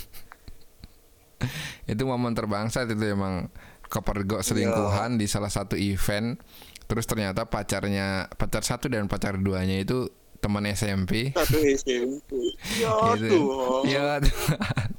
Itu 1.86 2.06
momen 2.06 2.32
terbangsat 2.32 2.86
itu 2.86 3.02
emang 3.04 3.50
kepergok 3.82 4.46
selingkuhan 4.46 5.18
di 5.18 5.26
salah 5.26 5.50
satu 5.50 5.74
event. 5.74 6.38
Terus 6.86 7.06
ternyata 7.06 7.46
pacarnya 7.46 8.30
pacar 8.30 8.62
satu 8.62 8.86
dan 8.86 9.06
pacar 9.06 9.34
duanya 9.34 9.78
itu 9.78 10.06
teman 10.38 10.62
SMP. 10.64 11.34
satu 11.34 11.58
SMP 11.58 12.30
ya 12.82 12.94
Gitu. 13.18 13.34
Tuhan. 13.34 13.82
Ya 13.84 14.22
Tuhan. 14.22 14.90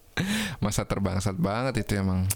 Masa 0.64 0.84
terbangsat 0.84 1.36
banget 1.36 1.80
itu 1.80 1.96
emang. 1.96 2.28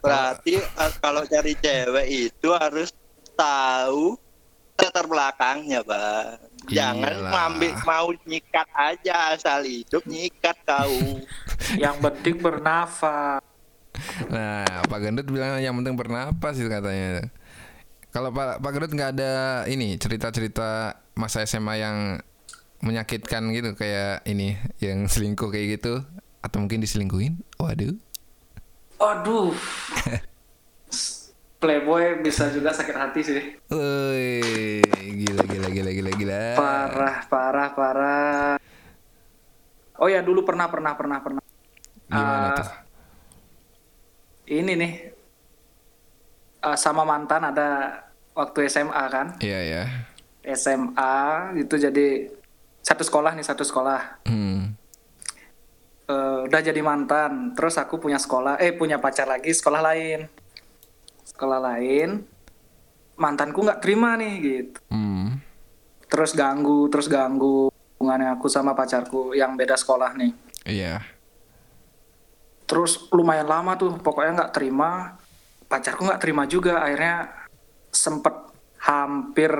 Berarti 0.00 0.60
eh, 0.60 0.92
kalau 1.02 1.22
cari 1.26 1.54
cewek 1.58 2.06
itu 2.08 2.48
harus 2.54 2.90
tahu 3.38 4.18
latar 4.78 5.10
belakangnya 5.10 5.82
bang 5.82 6.38
jangan 6.70 7.14
ngambil 7.18 7.72
mau 7.82 8.08
nyikat 8.26 8.68
aja 8.78 9.34
asal 9.34 9.66
hidup 9.66 10.06
nyikat 10.06 10.54
kau 10.62 11.18
Yang 11.82 11.96
penting 12.00 12.36
bernafas. 12.40 13.42
Nah, 14.30 14.64
Pak 14.86 14.98
Gendut 15.02 15.26
bilang 15.28 15.58
yang 15.58 15.74
penting 15.82 15.98
bernapas 15.98 16.54
itu 16.56 16.70
katanya. 16.70 17.28
Kalau 18.08 18.32
Pak 18.32 18.62
Pak 18.64 18.70
Gendut 18.72 18.92
nggak 18.94 19.10
ada 19.18 19.32
ini 19.68 19.98
cerita-cerita 20.00 20.96
masa 21.18 21.44
SMA 21.44 21.82
yang 21.82 21.96
menyakitkan 22.78 23.50
gitu 23.50 23.74
kayak 23.74 24.22
ini 24.24 24.54
yang 24.78 25.10
selingkuh 25.10 25.50
kayak 25.50 25.82
gitu 25.82 26.06
atau 26.40 26.56
mungkin 26.62 26.80
diselingkuhin? 26.80 27.42
Waduh. 27.58 27.98
Aduh. 28.98 29.54
Playboy 31.58 32.22
bisa 32.22 32.54
juga 32.54 32.70
sakit 32.70 32.94
hati 32.94 33.20
sih. 33.20 33.42
Woi, 33.66 34.78
gila 35.18 35.42
gila 35.42 35.68
gila 35.68 35.90
gila 35.90 36.10
gila. 36.14 36.42
Parah, 36.54 37.16
parah, 37.26 37.68
parah. 37.74 38.54
Oh 39.98 40.06
ya 40.06 40.22
dulu 40.22 40.46
pernah, 40.46 40.70
pernah, 40.70 40.94
pernah, 40.94 41.18
pernah. 41.18 41.42
Gimana 42.06 42.46
Ah, 42.46 42.54
tuh? 42.54 42.68
Ini 44.46 44.72
nih. 44.78 44.92
Ah, 46.62 46.78
sama 46.78 47.02
mantan 47.02 47.50
ada 47.50 48.02
waktu 48.38 48.70
SMA 48.70 49.04
kan. 49.10 49.34
Iya 49.42 49.60
ya. 49.66 49.84
SMA 50.54 51.18
itu 51.58 51.74
jadi 51.74 52.30
satu 52.86 53.02
sekolah 53.02 53.34
nih, 53.34 53.42
satu 53.42 53.66
sekolah. 53.66 54.22
Hmm. 54.30 54.77
Eh, 56.08 56.38
udah 56.48 56.60
jadi 56.64 56.80
mantan. 56.80 57.52
Terus 57.52 57.76
aku 57.76 58.00
punya 58.00 58.16
sekolah, 58.16 58.56
eh 58.56 58.72
punya 58.72 58.96
pacar 58.96 59.28
lagi 59.28 59.52
sekolah 59.52 59.84
lain. 59.84 60.24
Sekolah 61.20 61.60
lain. 61.60 62.24
Mantanku 63.20 63.60
nggak 63.60 63.84
terima 63.84 64.16
nih 64.16 64.34
gitu. 64.40 64.80
Hmm. 64.88 65.36
Terus 66.08 66.32
ganggu, 66.32 66.88
terus 66.88 67.12
ganggu 67.12 67.68
hubungannya 67.68 68.32
aku 68.40 68.48
sama 68.48 68.72
pacarku 68.72 69.36
yang 69.36 69.52
beda 69.52 69.76
sekolah 69.76 70.16
nih. 70.16 70.32
Iya. 70.64 71.04
Terus 72.64 73.12
lumayan 73.12 73.44
lama 73.44 73.76
tuh, 73.76 74.00
pokoknya 74.00 74.32
nggak 74.44 74.54
terima. 74.56 75.20
Pacarku 75.68 76.08
nggak 76.08 76.22
terima 76.24 76.48
juga, 76.48 76.80
akhirnya 76.80 77.28
sempet 77.92 78.32
hampir 78.80 79.52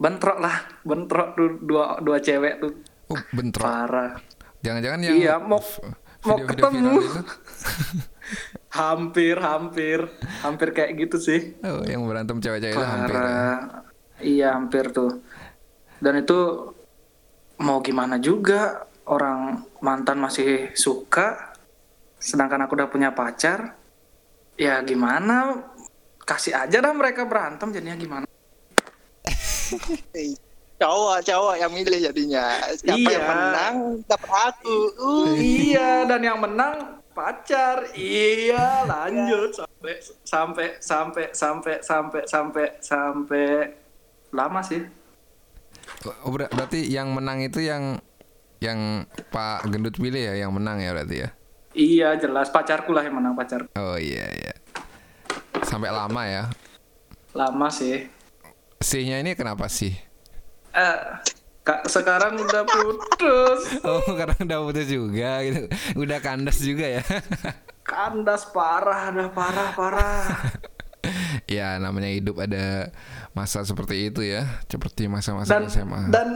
bentrok 0.00 0.40
lah, 0.40 0.56
bentrok 0.80 1.36
tuh 1.36 1.60
dua 1.60 2.00
dua 2.00 2.16
cewek 2.16 2.64
tuh 2.64 2.72
Oh, 3.12 3.20
bentrok. 3.36 3.68
parah. 3.68 4.16
Jangan-jangan 4.64 5.00
yang 5.02 5.14
Iya, 5.14 5.34
mau- 5.38 5.62
mau 6.24 6.36
ketemu. 6.40 7.04
hampir 8.74 9.36
hampir 9.36 10.08
hampir 10.40 10.72
kayak 10.72 10.92
gitu 10.98 11.16
sih 11.20 11.54
Oh, 11.62 11.84
yang 11.84 12.02
berantem 12.02 12.36
cewek-cewek 12.36 12.72
itu 12.72 12.82
hampir. 12.82 13.14
ya. 13.14 13.52
Iya 14.16 14.46
hampir 14.52 14.84
tuh 14.90 15.20
dan 15.96 16.16
itu 16.16 16.36
mau 17.56 17.78
gimana 17.78 18.16
juga 18.16 18.82
orang 19.04 19.62
mantan 19.78 20.18
masih 20.18 20.72
suka 20.72 21.52
sedangkan 22.16 22.64
aku 22.64 22.72
udah 22.74 22.88
punya 22.88 23.10
pacar 23.10 23.76
ya 24.56 24.80
gimana 24.80 25.60
kasih 26.20 26.56
aja 26.56 26.80
dah 26.80 26.90
mereka 26.90 27.24
berantem 27.24 27.70
jadinya 27.70 27.94
gimana 27.94 28.24
cowok 30.76 31.18
cowok 31.22 31.54
yang 31.56 31.70
milih 31.70 31.98
jadinya 32.02 32.44
siapa 32.74 32.98
Iya. 32.98 33.10
yang 33.12 33.26
menang 33.26 33.74
dapat 34.04 34.30
aku 34.44 34.76
uh. 34.96 35.26
iya 35.32 36.04
dan 36.04 36.20
yang 36.20 36.38
menang 36.38 36.74
pacar 37.10 37.86
iya 37.94 38.82
lanjut 38.84 39.54
sampai 39.54 39.94
sampai 40.24 40.66
sampai 40.80 41.24
sampai 41.30 41.74
sampai 41.80 42.22
sampai 42.26 42.66
sampai 42.80 43.48
lama 44.30 44.60
sih 44.60 44.82
Oh, 46.24 46.32
ber- 46.32 46.48
berarti 46.48 46.80
yang 46.82 47.12
menang 47.12 47.38
itu 47.40 47.60
yang 47.60 48.00
yang 48.58 49.04
Pak 49.28 49.68
Gendut 49.68 49.92
pilih 49.94 50.16
ya, 50.16 50.34
yang 50.34 50.50
menang 50.50 50.80
ya 50.80 50.90
berarti 50.90 51.16
ya. 51.20 51.28
iya 51.72 52.08
jelas 52.16 52.48
pacarku 52.48 52.90
lah 52.90 53.04
yang 53.04 53.14
menang 53.14 53.36
pacar 53.36 53.68
Oh 53.74 53.94
iya 53.94 54.24
iya. 54.32 54.52
Sampai 55.60 55.92
lama 55.92 56.22
ya. 56.24 56.48
lama 57.30 57.68
sih 57.68 58.08
Sihnya 58.80 59.20
ini 59.20 59.32
kenapa 59.32 59.68
sih? 59.68 59.92
Eh 60.74 60.98
kak 61.64 61.88
sekarang 61.88 62.36
udah 62.36 62.62
putus 62.68 63.60
Oh 63.88 64.04
karena 64.12 64.36
udah 64.36 64.58
putus 64.68 64.88
juga 64.90 65.40
gitu. 65.40 65.70
Udah 65.96 66.18
kandas 66.20 66.60
juga 66.60 67.00
ya. 67.00 67.02
kandas 67.88 68.48
parah 68.52 69.12
dah 69.12 69.28
parah 69.32 69.68
parah 69.72 70.24
ya 71.56 71.76
namanya 71.80 72.08
hidup 72.08 72.40
ada 72.40 72.92
masa 73.32 73.64
seperti 73.64 74.12
itu 74.12 74.20
ya. 74.20 74.44
Seperti 74.68 75.08
masa-masa 75.08 75.56
dan 75.56 75.64
SMA. 75.72 76.00
dan 76.12 76.28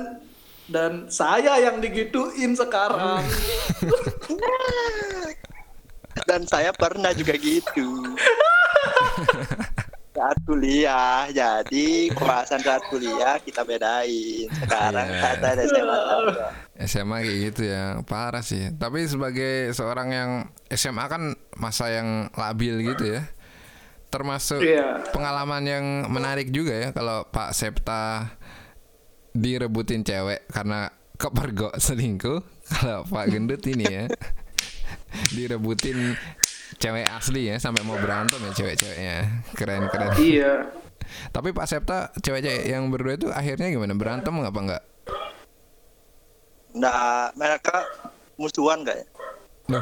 dan 0.69 0.93
saya 1.09 1.57
yang 1.65 1.81
digituin 1.81 2.53
sekarang 2.53 3.25
dan 6.29 6.45
saya 6.45 6.77
pernah 6.77 7.09
juga 7.17 7.41
gitu 7.41 8.05
saat 10.19 10.39
kuliah. 10.43 11.31
Jadi 11.31 12.11
pembahasan 12.11 12.59
saat 12.59 12.83
kuliah 12.91 13.39
kita 13.39 13.63
bedain. 13.63 14.51
Sekarang 14.51 15.07
Iya. 15.07 15.21
saat 15.23 15.39
ada 15.41 15.63
SMA 15.63 15.97
tahu. 16.03 16.23
SMA 16.79 17.17
kayak 17.23 17.39
gitu 17.49 17.63
ya. 17.65 17.85
Parah 18.03 18.43
sih. 18.43 18.75
Tapi 18.75 19.07
sebagai 19.07 19.71
seorang 19.71 20.09
yang 20.11 20.31
SMA 20.69 21.05
kan 21.07 21.23
masa 21.55 21.89
yang 21.89 22.27
labil 22.35 22.83
gitu 22.83 23.15
ya. 23.15 23.23
Termasuk 24.11 24.59
Iya. 24.59 25.07
pengalaman 25.15 25.63
yang 25.63 25.85
menarik 26.11 26.51
juga 26.51 26.75
ya 26.75 26.89
kalau 26.91 27.23
Pak 27.31 27.55
Septa 27.55 28.35
direbutin 29.33 30.03
cewek 30.03 30.51
karena 30.51 30.91
kepergok 31.15 31.79
selingkuh. 31.79 32.43
Kalau 32.69 33.01
Pak 33.07 33.33
Gendut 33.33 33.65
ini 33.65 33.85
ya 33.89 34.05
direbutin 35.35 36.15
cewek 36.79 37.07
asli 37.09 37.49
ya 37.51 37.57
sampai 37.59 37.83
mau 37.83 37.97
berantem 37.99 38.39
ya 38.45 38.53
cewek-ceweknya. 38.55 39.17
Keren 39.57 39.89
keren. 39.91 40.13
Iya. 40.19 40.53
Tapi 41.35 41.57
Pak 41.57 41.67
Septa 41.67 42.13
cewek-cewek 42.21 42.69
yang 42.69 42.87
berdua 42.93 43.17
itu 43.17 43.29
akhirnya 43.33 43.73
gimana? 43.73 43.97
Berantem 43.97 44.35
nggak 44.35 44.53
apa 44.53 44.61
enggak 44.61 44.83
nah 46.77 47.33
mereka 47.35 47.85
musuhan 48.37 48.85
kayak. 48.85 49.09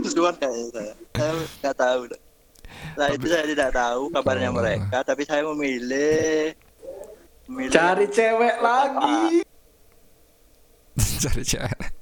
Musuhan 0.00 0.34
kayaknya 0.38 0.66
saya 0.72 0.92
saya 1.16 1.32
nggak 1.60 1.76
tahu. 1.76 2.00
Nah 2.96 3.06
itu 3.12 3.26
saya 3.26 3.44
tidak 3.48 3.70
tahu 3.74 4.02
kabarnya 4.12 4.48
Oh. 4.52 4.56
mereka 4.56 5.02
tapi 5.02 5.26
saya 5.26 5.42
memilih 5.44 6.54
memilih 7.50 7.72
cari 7.74 8.06
cewek 8.08 8.56
lagi. 8.60 9.42
Cari 11.18 11.42
cewek 11.42 11.97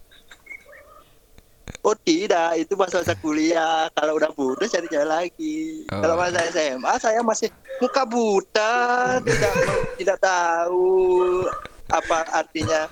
Oh 1.87 1.95
tidak, 1.95 2.59
itu 2.59 2.75
masa-masa 2.75 3.15
kuliah. 3.19 3.87
Kalau 3.95 4.19
udah 4.19 4.31
putus 4.35 4.75
cari 4.75 4.91
cewek 4.91 5.07
lagi. 5.07 5.87
Oh. 5.91 6.03
Kalau 6.03 6.15
masa 6.19 6.43
SMA 6.51 6.95
saya 6.99 7.23
masih 7.23 7.51
muka 7.79 8.03
buta, 8.03 8.75
tidak 9.23 9.53
tidak 9.99 10.19
tahu 10.19 11.47
apa 11.87 12.19
artinya 12.43 12.91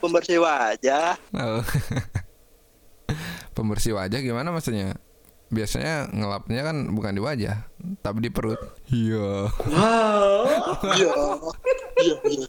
pembersih 0.00 0.44
wajah. 0.44 1.16
Oh. 1.36 1.64
Pembersih 3.52 3.92
wajah 3.92 4.20
gimana 4.24 4.48
maksudnya? 4.48 4.96
Biasanya 5.52 6.08
ngelapnya 6.08 6.64
kan 6.64 6.76
bukan 6.96 7.12
di 7.12 7.20
wajah, 7.20 7.68
tapi 8.00 8.24
di 8.24 8.30
perut. 8.32 8.56
Iya. 8.88 9.52
wow 9.52 10.48
Iya, 10.96 11.12
iya, 12.00 12.16
iya. 12.24 12.48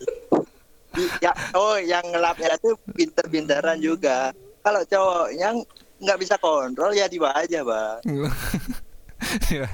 Ya, 1.19 1.31
oh 1.57 1.75
yang 1.81 2.05
ngelapnya 2.07 2.55
itu 2.55 2.79
pinter-pinteran 2.95 3.83
juga. 3.83 4.31
Kalau 4.63 4.81
cowoknya 4.81 5.49
nggak 5.99 6.17
bisa 6.17 6.35
kontrol 6.37 6.91
ya 6.91 7.05
di 7.05 7.19
wajah, 7.19 7.61
bang. 7.61 7.99
Iya. 9.23 9.71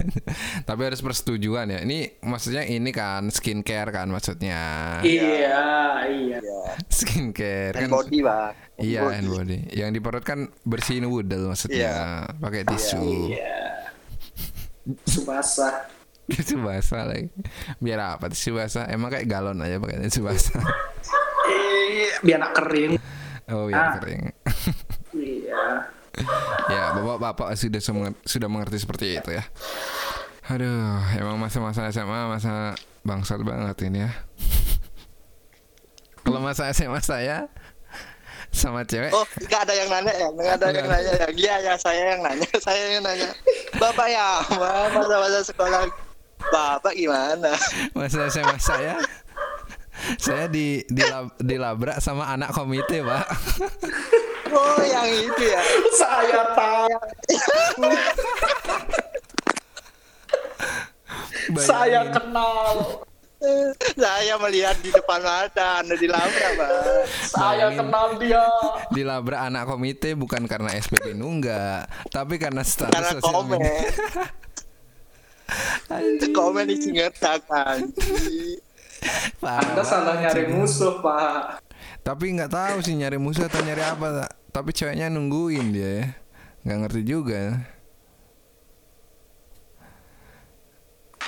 tapi 0.61 0.85
harus 0.85 1.01
persetujuan 1.01 1.65
ya. 1.67 1.79
Ini 1.81 2.21
maksudnya 2.21 2.61
ini 2.63 2.93
kan 2.93 3.33
skincare 3.33 3.89
kan 3.89 4.05
maksudnya. 4.05 4.61
iya 5.01 5.57
iya 6.05 6.37
Ya, 6.37 6.61
Skincare 6.85 7.73
hand 7.73 7.89
kan. 7.89 7.97
body, 7.97 8.19
bang. 8.21 8.53
Iya 8.77 9.09
hand 9.09 9.25
body. 9.27 9.57
Yang 9.73 9.89
di 9.89 9.99
perut 9.99 10.21
kan 10.21 10.39
bersihin 10.61 11.09
wudel 11.09 11.49
maksudnya. 11.49 12.29
Pakai 12.37 12.61
tisu. 12.63 13.33
iya 13.33 13.89
subasa 15.03 15.89
Tisu 16.29 16.61
basah 16.61 17.09
lagi. 17.09 17.33
Biar 17.79 17.97
apa 18.11 18.29
tisu 18.29 18.53
basah? 18.53 18.85
Emang 18.85 19.09
kayak 19.09 19.25
galon 19.25 19.57
aja 19.59 19.81
pakai 19.81 19.97
tisu 20.05 20.21
basah. 20.21 20.61
eh 21.49 22.13
biar 22.25 22.37
nak 22.37 22.53
kering 22.53 23.01
Oh 23.49 23.65
biar 23.65 23.81
Ah. 23.81 23.93
kering. 23.97 24.29
Iya 25.15 25.63
ya 26.73 26.83
bapak-bapak 26.97 27.55
sudah 27.55 27.81
sudah 28.25 28.49
mengerti 28.51 28.77
seperti 28.79 29.17
itu 29.17 29.29
ya 29.33 29.43
aduh 30.49 30.99
emang 31.15 31.37
masa-masa 31.37 31.85
SMA 31.89 32.27
masa 32.27 32.73
bangsat 33.01 33.39
banget 33.41 33.77
ini 33.85 34.03
ya 34.03 34.11
kalau 36.25 36.41
masa 36.41 36.67
SMA 36.71 36.99
saya 36.99 37.47
sama 38.49 38.81
cewek 38.81 39.13
Oh, 39.13 39.21
nggak 39.45 39.61
ada 39.61 39.73
yang 39.77 39.89
nanya 39.93 40.09
ya? 40.09 40.27
Nggak 40.33 40.53
ada 40.57 40.65
yang 40.73 40.89
nanya 40.89 41.11
ya? 41.21 41.27
Iya 41.29 41.55
ya, 41.61 41.73
saya 41.77 42.17
yang 42.17 42.21
nanya, 42.25 42.49
saya 42.65 42.97
yang 42.97 43.05
nanya. 43.05 43.29
Bapak 43.77 44.09
ya, 44.09 44.41
masa-masa 44.89 45.45
sekolah 45.45 45.85
Bapak 46.49 46.97
gimana? 46.97 47.53
masa 47.93 48.25
SMA 48.25 48.57
saya 48.57 48.97
saya 50.17 50.49
di 50.49 50.81
dilab- 50.89 51.37
dilabrak 51.37 52.01
sama 52.01 52.25
anak 52.25 52.49
komite 52.49 53.05
pak 53.05 53.27
Oh, 54.49 54.81
yang 54.81 55.07
itu 55.07 55.43
ya. 55.45 55.61
saya 55.93 56.41
tahu 56.53 56.89
saya 61.57 62.01
kenal 62.09 62.67
Saya 63.95 64.35
melihat 64.35 64.75
di 64.83 64.91
depan 64.91 65.23
mata 65.23 65.79
Anda 65.79 65.95
dilabrak, 65.95 66.59
Pak. 66.59 66.69
saya 67.23 67.71
Bayangin. 67.71 67.77
kenal 67.79 68.07
dia 68.19 68.43
dilabrak 68.91 69.39
anak 69.41 69.63
komite 69.63 70.11
bukan 70.11 70.43
karena 70.43 70.75
SPP 70.75 71.15
nunggak 71.15 71.87
tapi 72.11 72.35
karena 72.35 72.67
status 72.67 72.91
Karena 72.91 73.11
sosial 73.15 73.31
komen. 73.33 73.55
media. 73.55 73.79
Komen 76.35 76.67
isi 76.67 76.91
ngetak 76.91 77.41
anda 79.39 79.81
salah 79.81 80.19
nyari 80.19 80.43
sih. 80.43 80.51
musuh 80.51 80.99
pak 80.99 81.63
Tapi 81.99 82.35
nggak 82.35 82.51
tahu 82.51 82.77
sih 82.81 82.93
nyari 82.93 83.15
musuh 83.15 83.47
atau 83.47 83.59
nyari 83.59 83.81
apa. 83.81 84.07
Tak. 84.19 84.31
Tapi 84.49 84.69
ceweknya 84.73 85.13
nungguin 85.13 85.67
dia 85.69 85.89
ya. 85.89 86.05
Nggak 86.65 86.77
ngerti 86.85 87.01
juga. 87.05 87.41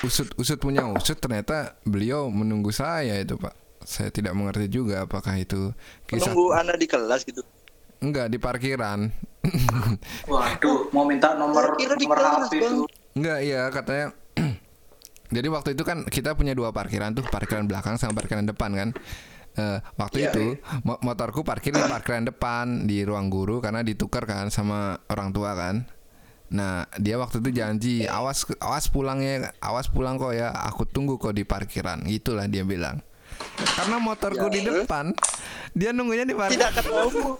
Usut 0.02 0.34
usut 0.42 0.58
punya 0.58 0.90
usut 0.90 1.14
ternyata 1.22 1.78
beliau 1.86 2.28
menunggu 2.34 2.74
saya 2.74 3.22
itu 3.22 3.38
pak. 3.38 3.54
Saya 3.86 4.10
tidak 4.10 4.34
mengerti 4.38 4.70
juga 4.70 5.06
apakah 5.06 5.38
itu 5.38 5.74
kisah 6.06 6.34
Nunggu 6.34 6.54
Anda 6.54 6.78
di 6.78 6.86
kelas 6.86 7.26
gitu. 7.26 7.42
enggak 8.02 8.34
di 8.34 8.42
parkiran. 8.42 9.14
waduh 10.32 10.90
mau 10.90 11.06
minta 11.06 11.38
nomor 11.38 11.78
Kira 11.78 11.94
di 11.98 12.06
nomor 12.06 12.18
kelas, 12.18 12.50
HP 12.50 12.54
tuh 12.66 12.86
Enggak 13.14 13.40
iya 13.46 13.70
katanya. 13.70 14.08
Jadi 15.36 15.48
waktu 15.48 15.70
itu 15.78 15.84
kan 15.86 16.04
kita 16.10 16.34
punya 16.34 16.58
dua 16.58 16.74
parkiran 16.74 17.14
tuh 17.14 17.24
parkiran 17.30 17.70
belakang 17.70 18.02
sama 18.02 18.18
parkiran 18.18 18.46
depan 18.50 18.74
kan. 18.74 18.90
Eh, 19.52 19.80
waktu 20.00 20.18
Iya, 20.24 20.32
itu 20.32 20.46
mo- 20.88 20.96
motorku 21.04 21.44
parkir 21.44 21.76
di 21.76 21.84
parkiran 21.84 22.24
depan 22.24 22.88
di 22.88 23.04
ruang 23.04 23.28
guru 23.28 23.60
karena 23.60 23.84
ditukar 23.84 24.24
kan 24.24 24.48
sama 24.48 25.04
orang 25.12 25.36
tua 25.36 25.52
kan. 25.60 25.84
Nah 26.52 26.88
dia 26.96 27.20
waktu 27.20 27.44
itu 27.44 27.52
janji 27.52 27.96
awas 28.08 28.48
awas 28.64 28.88
pulangnya 28.88 29.52
awas 29.60 29.92
pulang 29.92 30.16
kok 30.16 30.32
ya 30.32 30.52
aku 30.52 30.88
tunggu 30.88 31.20
kok 31.20 31.36
di 31.36 31.44
parkiran 31.44 32.08
itulah 32.08 32.48
dia 32.48 32.64
bilang. 32.64 33.04
Karena 33.76 34.00
motorku 34.00 34.48
di 34.48 34.64
depan 34.64 35.12
dia 35.76 35.92
nunggunya 35.92 36.24
di 36.24 36.36
parkiran. 36.36 36.56
Tidak 36.56 36.72
ketemu. 36.72 37.32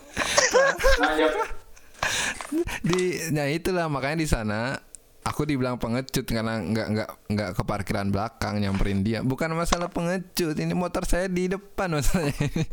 di 2.88 3.02
nah 3.32 3.47
itulah 3.47 3.88
makanya 3.88 4.17
di 4.19 4.28
sana 4.28 4.76
aku 5.21 5.45
dibilang 5.45 5.77
pengecut 5.77 6.25
karena 6.25 6.57
nggak 6.57 6.88
nggak 6.93 7.10
nggak 7.29 7.49
ke 7.53 7.63
parkiran 7.65 8.10
belakang 8.10 8.57
nyamperin 8.57 9.05
dia. 9.05 9.21
Bukan 9.21 9.53
masalah 9.53 9.89
pengecut 9.93 10.57
ini 10.57 10.73
motor 10.73 11.05
saya 11.05 11.29
di 11.29 11.49
depan 11.49 11.97
masalahnya. 11.97 12.49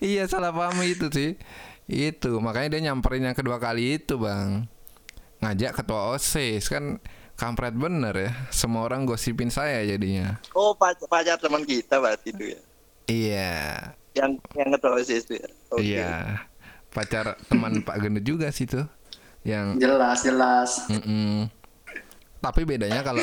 Iya 0.00 0.24
salah 0.24 0.48
paham 0.48 0.80
itu 0.80 1.12
sih. 1.12 1.36
Itu 1.88 2.40
makanya 2.40 2.76
dia 2.76 2.90
nyamperin 2.90 3.28
yang 3.28 3.36
kedua 3.36 3.60
kali 3.60 4.00
itu 4.00 4.16
bang. 4.16 4.64
Ngajak 5.44 5.76
ketua 5.76 6.16
osis 6.16 6.72
kan 6.72 6.98
kampret 7.36 7.76
bener 7.76 8.16
ya. 8.16 8.30
Semua 8.48 8.88
orang 8.88 9.04
gosipin 9.04 9.52
saya 9.52 9.84
jadinya. 9.84 10.40
Oh 10.56 10.72
pacar, 10.74 11.36
teman 11.36 11.62
kita 11.68 12.00
berarti 12.00 12.32
itu 12.32 12.44
ya. 12.56 12.60
iya. 13.08 13.60
Yang 14.16 14.30
yang 14.56 14.68
ketua 14.74 14.90
OSIS 14.98 15.22
itu 15.28 15.34
ya. 15.38 15.48
Oke. 15.70 15.82
iya. 15.84 16.12
Pacar 16.88 17.36
teman 17.46 17.84
Pak 17.84 17.96
Gendut 18.00 18.24
juga 18.24 18.48
sih 18.48 18.64
tuh 18.64 18.88
yang 19.46 19.78
Jelas, 19.78 20.18
jelas. 20.24 20.70
Mm-mm. 20.90 21.50
Tapi 22.38 22.62
bedanya 22.62 23.02
kalau 23.02 23.22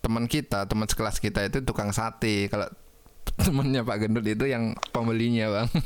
teman 0.00 0.24
kita, 0.26 0.64
teman 0.64 0.88
sekelas 0.88 1.20
kita 1.20 1.44
itu 1.46 1.60
tukang 1.64 1.92
sate. 1.92 2.48
Kalau 2.48 2.68
temennya 3.44 3.84
Pak 3.84 3.96
Gendut 4.06 4.26
itu 4.26 4.44
yang 4.48 4.76
pembelinya, 4.90 5.48
Bang. 5.52 5.68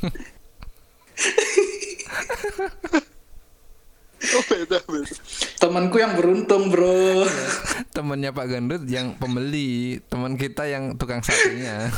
Oh 4.35 4.43
beda 4.49 4.81
beda. 4.89 5.15
Temanku 5.61 6.01
yang 6.01 6.17
beruntung, 6.17 6.73
bro. 6.73 7.29
temennya 7.97 8.33
Pak 8.33 8.47
Gendut 8.49 8.83
yang 8.89 9.13
pembeli, 9.21 10.01
teman 10.09 10.41
kita 10.41 10.65
yang 10.65 10.97
tukang 10.97 11.21
satenya. 11.21 11.93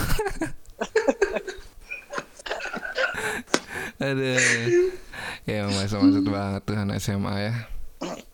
Aduh. 4.03 4.37
Ya 5.46 5.70
masuk-masuk 5.70 6.26
banget 6.26 6.61
tuh 6.66 6.74
anak 6.74 6.98
SMA 6.98 7.35
ya. 7.38 7.54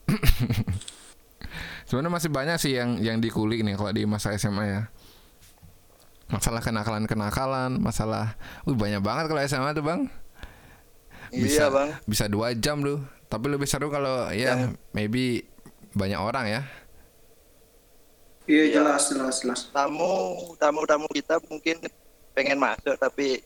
Sebenarnya 1.86 2.08
masih 2.08 2.30
banyak 2.32 2.56
sih 2.56 2.72
yang 2.72 2.96
yang 3.04 3.20
dikulik 3.20 3.60
nih 3.60 3.76
kalau 3.76 3.92
di 3.92 4.08
masa 4.08 4.32
SMA 4.40 4.64
ya. 4.64 4.82
Masalah 6.32 6.64
kenakalan-kenakalan, 6.64 7.76
masalah, 7.76 8.40
uh 8.64 8.72
banyak 8.72 9.04
banget 9.04 9.28
kalau 9.28 9.44
SMA 9.44 9.76
tuh 9.76 9.84
bang. 9.84 10.00
Bisa, 11.28 11.68
Iya 11.68 11.72
bang. 11.72 11.88
Bisa 12.08 12.24
dua 12.32 12.56
jam 12.56 12.80
loh. 12.80 13.04
Tapi 13.28 13.44
lebih 13.52 13.68
seru 13.68 13.92
kalau 13.92 14.32
ya 14.32 14.72
maybe 14.96 15.44
banyak 15.92 16.16
orang 16.16 16.48
ya. 16.48 16.62
Iya, 18.48 18.80
jelas, 18.80 19.12
jelas, 19.12 19.36
jelas. 19.44 19.60
Tamu 19.68 20.56
tamu 20.56 20.82
tamu 20.88 21.06
kita 21.12 21.38
mungkin 21.46 21.76
pengen 22.32 22.56
masuk 22.56 22.96
tapi 22.96 23.44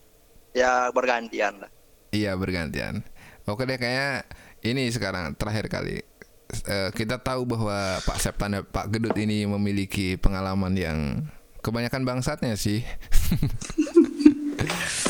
ya 0.55 0.87
bergantian 0.95 1.59
lah. 1.59 1.71
Iya 2.15 2.39
bergantian. 2.39 3.03
Oke 3.47 3.63
deh 3.63 3.79
kayak 3.79 4.27
ini 4.67 4.91
sekarang 4.91 5.33
terakhir 5.39 5.71
kali 5.71 6.03
Eh, 6.47 6.89
kita 6.95 7.19
tahu 7.19 7.43
bahwa 7.43 7.99
Pak 8.07 8.17
Septan 8.23 8.63
Pak 8.63 8.87
Gedut 8.87 9.11
ini 9.19 9.43
memiliki 9.43 10.15
pengalaman 10.15 10.71
yang 10.79 11.27
kebanyakan 11.59 12.07
bangsatnya 12.07 12.55
sih. 12.55 12.83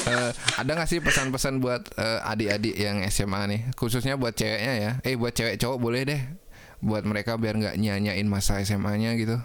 Eh, 0.08 0.32
ada 0.60 0.72
nggak 0.72 0.88
sih 0.88 1.00
pesan-pesan 1.04 1.60
buat 1.60 1.84
eh, 2.00 2.20
adik-adik 2.32 2.76
yang 2.80 3.04
SMA 3.12 3.48
nih, 3.48 3.62
khususnya 3.76 4.16
buat 4.16 4.36
ceweknya 4.36 4.74
ya? 4.76 4.92
Eh 5.04 5.20
buat 5.20 5.36
cewek 5.36 5.60
cowok 5.60 5.80
boleh 5.80 6.04
deh, 6.08 6.22
buat 6.80 7.04
mereka 7.04 7.36
biar 7.36 7.56
nggak 7.56 7.76
nyanyain 7.76 8.28
masa 8.28 8.60
SMA-nya 8.64 9.16
gitu. 9.20 9.40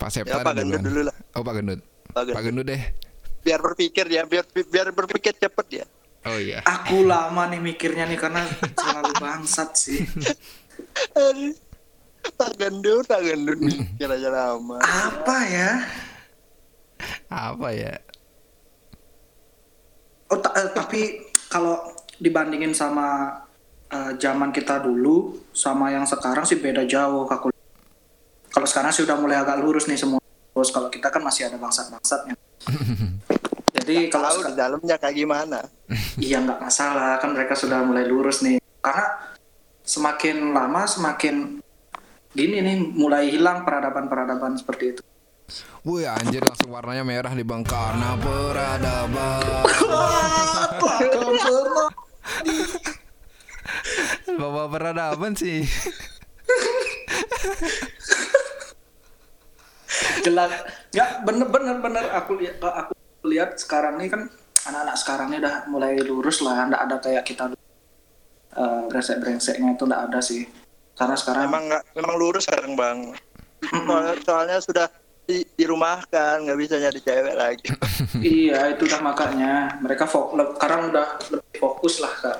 Pak 0.00 0.08
Ya 0.12 0.24
Septan 0.24 0.44
Pak 0.44 0.56
Gendut 0.56 0.80
dulu 0.80 1.00
lah. 1.08 1.16
Oh 1.36 1.44
Pak 1.44 1.60
Gendut. 1.60 1.80
Pak 2.12 2.12
Pak 2.12 2.24
Gendut. 2.28 2.44
Gendut 2.44 2.66
deh. 2.72 2.82
Biar 3.44 3.60
berpikir 3.60 4.04
ya, 4.08 4.22
biar 4.24 4.44
biar 4.52 4.88
berpikir 4.92 5.32
cepet 5.36 5.84
ya. 5.84 5.84
Oh 6.24 6.38
iya. 6.40 6.64
Aku 6.64 7.04
lama 7.04 7.44
nih 7.52 7.60
mikirnya 7.60 8.08
nih 8.08 8.16
karena 8.16 8.48
selalu 8.80 9.12
bangsat 9.20 9.70
sih. 9.76 10.00
Tak 12.24 12.56
gendut, 12.56 13.04
tak 13.04 13.20
gendut 13.20 13.60
nih. 13.60 13.84
Kira-kira 14.00 14.56
lama. 14.56 14.80
Apa 14.80 15.36
ya? 15.44 15.70
Apa 17.28 17.68
ya? 17.76 18.00
Oh, 20.32 20.40
ta- 20.40 20.56
eh, 20.56 20.72
tapi 20.72 21.20
kalau 21.52 21.84
dibandingin 22.16 22.72
sama 22.72 23.28
eh, 23.92 24.16
zaman 24.16 24.56
kita 24.56 24.80
dulu 24.80 25.36
sama 25.52 25.92
yang 25.92 26.08
sekarang 26.08 26.48
sih 26.48 26.56
beda 26.56 26.88
jauh 26.88 27.28
aku. 27.28 27.52
Kalau 28.48 28.66
sekarang 28.66 28.90
sih 28.96 29.04
udah 29.04 29.20
mulai 29.20 29.36
agak 29.36 29.60
lurus 29.60 29.84
nih 29.84 30.00
semua. 30.00 30.24
Terus 30.56 30.72
kalau 30.72 30.88
kita 30.88 31.12
kan 31.12 31.20
masih 31.20 31.52
ada 31.52 31.60
bangsat-bangsatnya. 31.60 32.34
Jadi 33.84 34.08
kalau 34.08 34.32
Tahu 34.32 34.48
di 34.48 34.56
dalamnya 34.56 34.96
kayak 34.96 35.12
gimana? 35.12 35.60
iya 36.24 36.40
nggak 36.40 36.56
masalah 36.56 37.20
kan 37.20 37.36
mereka 37.36 37.52
sudah 37.52 37.84
mulai 37.84 38.08
lurus 38.08 38.40
nih. 38.40 38.56
Karena 38.80 39.36
semakin 39.84 40.56
lama 40.56 40.88
semakin 40.88 41.60
gini 42.32 42.64
nih 42.64 42.80
mulai 42.96 43.28
hilang 43.28 43.68
peradaban-peradaban 43.68 44.56
seperti 44.56 44.96
itu. 44.96 45.04
Wih 45.84 46.08
anjir 46.08 46.40
langsung 46.40 46.72
warnanya 46.72 47.04
merah 47.04 47.36
di 47.36 47.44
bang 47.44 47.60
karena 47.60 48.16
peradaban 48.16 49.68
Bawa 54.40 54.64
peradaban 54.72 55.36
sih 55.36 55.68
jelas 60.24 60.50
nggak 60.96 61.10
bener 61.28 61.48
bener 61.52 61.76
bener 61.84 62.04
aku 62.16 62.40
lihat 62.40 62.56
aku 62.64 62.96
lihat 63.24 63.56
sekarang 63.56 63.96
ini 63.98 64.12
kan 64.12 64.28
anak-anak 64.68 64.96
sekarang 65.00 65.26
ini 65.32 65.40
udah 65.40 65.56
mulai 65.68 65.96
lurus 66.00 66.44
lah 66.44 66.68
nggak 66.68 66.82
ada 66.88 66.96
kayak 67.00 67.24
kita 67.24 67.44
dulu. 67.52 67.62
Eh, 68.54 68.80
brengsek 68.86 69.18
brengseknya 69.18 69.74
itu 69.74 69.82
nggak 69.82 70.04
ada 70.12 70.20
sih 70.22 70.46
karena 70.94 71.18
sekarang 71.18 71.50
Memang 71.50 71.64
nggak, 71.74 71.82
memang 71.98 72.14
lurus 72.14 72.46
sekarang 72.46 72.78
bang. 72.78 72.98
Soalnya, 73.64 74.14
soalnya 74.22 74.58
sudah 74.62 74.86
di, 75.26 75.42
dirumahkan, 75.58 76.46
nggak 76.46 76.58
bisa 76.60 76.78
nyari 76.78 77.00
cewek 77.02 77.34
lagi. 77.34 77.66
iya 78.22 78.70
itu 78.70 78.86
dah 78.86 79.02
makanya 79.02 79.74
mereka 79.82 80.06
fok 80.06 80.38
le- 80.38 80.54
sekarang 80.54 80.94
udah 80.94 81.18
lebih 81.34 81.56
fokus 81.58 81.98
lah 81.98 82.14
kak 82.14 82.38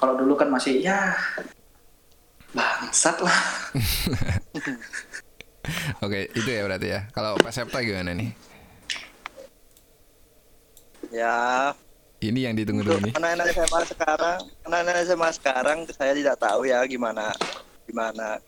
kalau 0.00 0.18
dulu 0.18 0.34
kan 0.34 0.50
masih 0.50 0.82
ya 0.82 1.14
bangsat 2.50 3.22
lah 3.22 3.38
Oke 6.02 6.26
itu 6.34 6.50
ya 6.50 6.66
berarti 6.66 6.88
ya 6.90 7.06
Kalau 7.14 7.38
Pak 7.38 7.54
Septa 7.54 7.78
gimana 7.86 8.10
nih 8.10 8.34
ya, 11.12 11.70
Ini 12.22 12.48
yang 12.50 12.54
ditunggu 12.56 12.82
untuk 12.82 12.98
dulu 12.98 13.06
nih 13.06 13.12
anak-anak 13.18 13.46
SMA 13.52 13.80
sekarang, 13.92 14.40
anak-anak 14.64 14.96
SMA 15.04 15.30
sekarang 15.36 15.78
saya 15.92 16.12
tidak 16.16 16.36
tahu 16.40 16.64
ya 16.66 16.80
gimana 16.88 17.30
gimana 17.84 18.38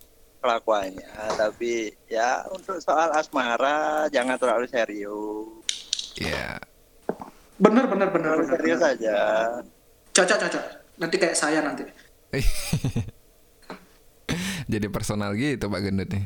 kelakuannya. 0.41 1.11
Tapi 1.37 1.93
ya 2.09 2.47
untuk 2.49 2.79
soal 2.81 3.13
asmara 3.13 4.09
jangan 4.09 4.39
terlalu 4.41 4.67
serius. 4.71 5.63
Iya 6.17 6.63
bener 7.55 7.87
bener 7.87 8.09
bener 8.11 8.29
Terlalu 8.35 8.45
bener, 8.47 8.55
serius 8.59 8.81
bener. 8.83 8.93
aja. 8.99 9.19
cocok 10.15 10.39
cocok 10.47 10.65
nanti 10.99 11.17
kayak 11.19 11.37
saya 11.39 11.59
nanti 11.63 11.83
Jadi 14.73 14.87
personal 14.91 15.35
gitu 15.39 15.71
Pak 15.71 15.81
Gendut 15.83 16.09
nih 16.11 16.25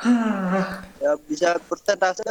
Ya 1.04 1.12
bisa 1.24 1.56
persentase 1.64 2.24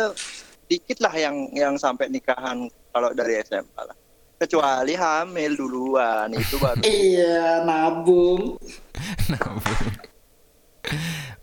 dikit 0.70 1.02
lah 1.02 1.14
yang 1.18 1.50
yang 1.54 1.74
sampai 1.82 2.10
nikahan 2.14 2.70
kalau 2.94 3.10
dari 3.14 3.40
SMA 3.46 3.82
lah. 3.82 3.98
Kecuali 4.40 4.96
hamil 4.96 5.52
duluan 5.60 6.32
itu 6.32 6.56
baru. 6.56 6.80
iya 6.88 7.64
nabung 7.68 8.56
Nabung. 9.32 9.92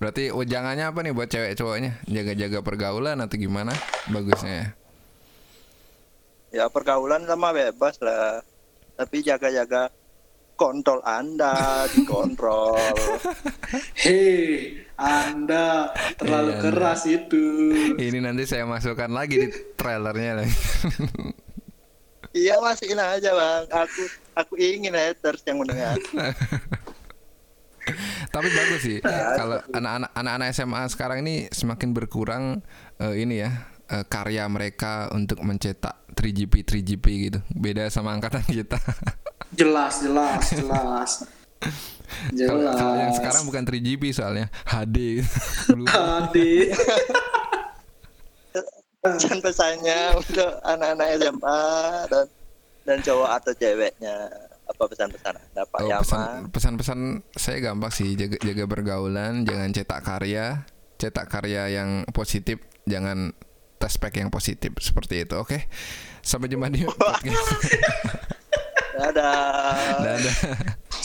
Berarti 0.00 0.32
ujangannya 0.32 0.88
apa 0.88 1.04
nih 1.04 1.12
buat 1.14 1.28
cewek 1.30 1.54
cowoknya 1.54 2.02
Jaga-jaga 2.08 2.66
pergaulan 2.66 3.20
atau 3.22 3.36
gimana 3.38 3.70
Bagusnya 4.10 4.52
ya 4.52 4.66
ya 6.56 6.72
pergaulan 6.72 7.28
sama 7.28 7.52
bebas 7.52 8.00
lah. 8.00 8.40
Tapi 8.96 9.20
jaga-jaga 9.20 9.92
kontrol 10.56 11.04
Anda, 11.04 11.84
dikontrol. 11.92 12.80
hei 14.04 14.86
anda 14.96 15.92
terlalu 16.16 16.56
Iya, 16.56 16.56
Anda. 16.56 16.64
keras 16.72 17.02
itu 17.04 17.44
Ini 18.00 18.18
nanti 18.24 18.48
saya 18.48 18.64
masukkan 18.64 19.12
lagi 19.12 19.44
di 19.44 19.48
trailernya 19.76 20.40
lagi. 20.40 20.56
Iya 22.32 22.60
masukin 22.64 22.96
aja 22.96 23.32
bang. 23.32 23.64
Aku 23.72 24.02
aku 24.36 24.54
ingin 24.56 24.96
haters 24.96 25.44
yang 25.44 25.60
mendengar. 25.60 26.00
Tapi 28.32 28.48
bagus 28.50 28.82
sih 28.82 28.98
kalau 29.36 29.60
anak-anak 29.72 30.10
anak-anak 30.16 30.48
SMA 30.52 30.82
sekarang 30.88 31.18
ini 31.24 31.48
semakin 31.52 31.92
berkurang 31.92 32.64
eh, 33.00 33.14
ini 33.20 33.44
ya 33.44 33.68
eh, 33.92 34.04
karya 34.08 34.48
mereka 34.48 35.12
untuk 35.12 35.44
mencetak 35.44 36.08
3GP 36.16 36.64
3GP 36.64 37.04
gitu. 37.28 37.38
Beda 37.52 37.88
sama 37.92 38.16
angkatan 38.16 38.44
kita. 38.48 38.80
jelas 39.54 40.02
jelas 40.02 40.42
jelas 40.50 41.10
jelas 42.38 42.74
kalau 42.74 42.96
yang 42.96 43.14
sekarang 43.14 43.42
bukan 43.46 43.62
3GP 43.66 44.02
soalnya 44.14 44.46
HD. 44.66 45.22
Adik. 45.90 46.70
Pesan-pesannya 49.02 50.18
untuk 50.18 50.50
anak-anak 50.66 51.08
SMA 51.22 51.62
dan 52.10 52.26
dan 52.86 52.98
cowok 53.02 53.30
atau 53.38 53.52
ceweknya 53.54 54.16
apa 54.66 54.82
pesan-pesan 54.82 55.34
anda 55.38 55.62
Pak 55.62 55.78
Oh, 55.78 55.86
Yama 55.86 56.02
pesan 56.02 56.38
pesan-pesan 56.50 56.98
saya 57.38 57.58
gampang 57.62 57.92
sih 57.94 58.18
jaga 58.18 58.34
jaga 58.42 58.64
pergaulan, 58.66 59.46
jangan 59.46 59.70
cetak 59.70 60.02
karya, 60.02 60.66
cetak 60.98 61.26
karya 61.30 61.70
yang 61.70 62.02
positif, 62.10 62.58
jangan 62.82 63.30
tes 63.78 63.94
pack 63.98 64.18
yang 64.18 64.30
positif 64.30 64.74
seperti 64.82 65.22
itu. 65.22 65.38
Oke. 65.38 65.70
Sampai 66.18 66.50
jumpa 66.50 66.66
di 66.66 66.82
podcast. 66.90 67.46
dadah 68.96 69.76
Dadah. 70.00 70.85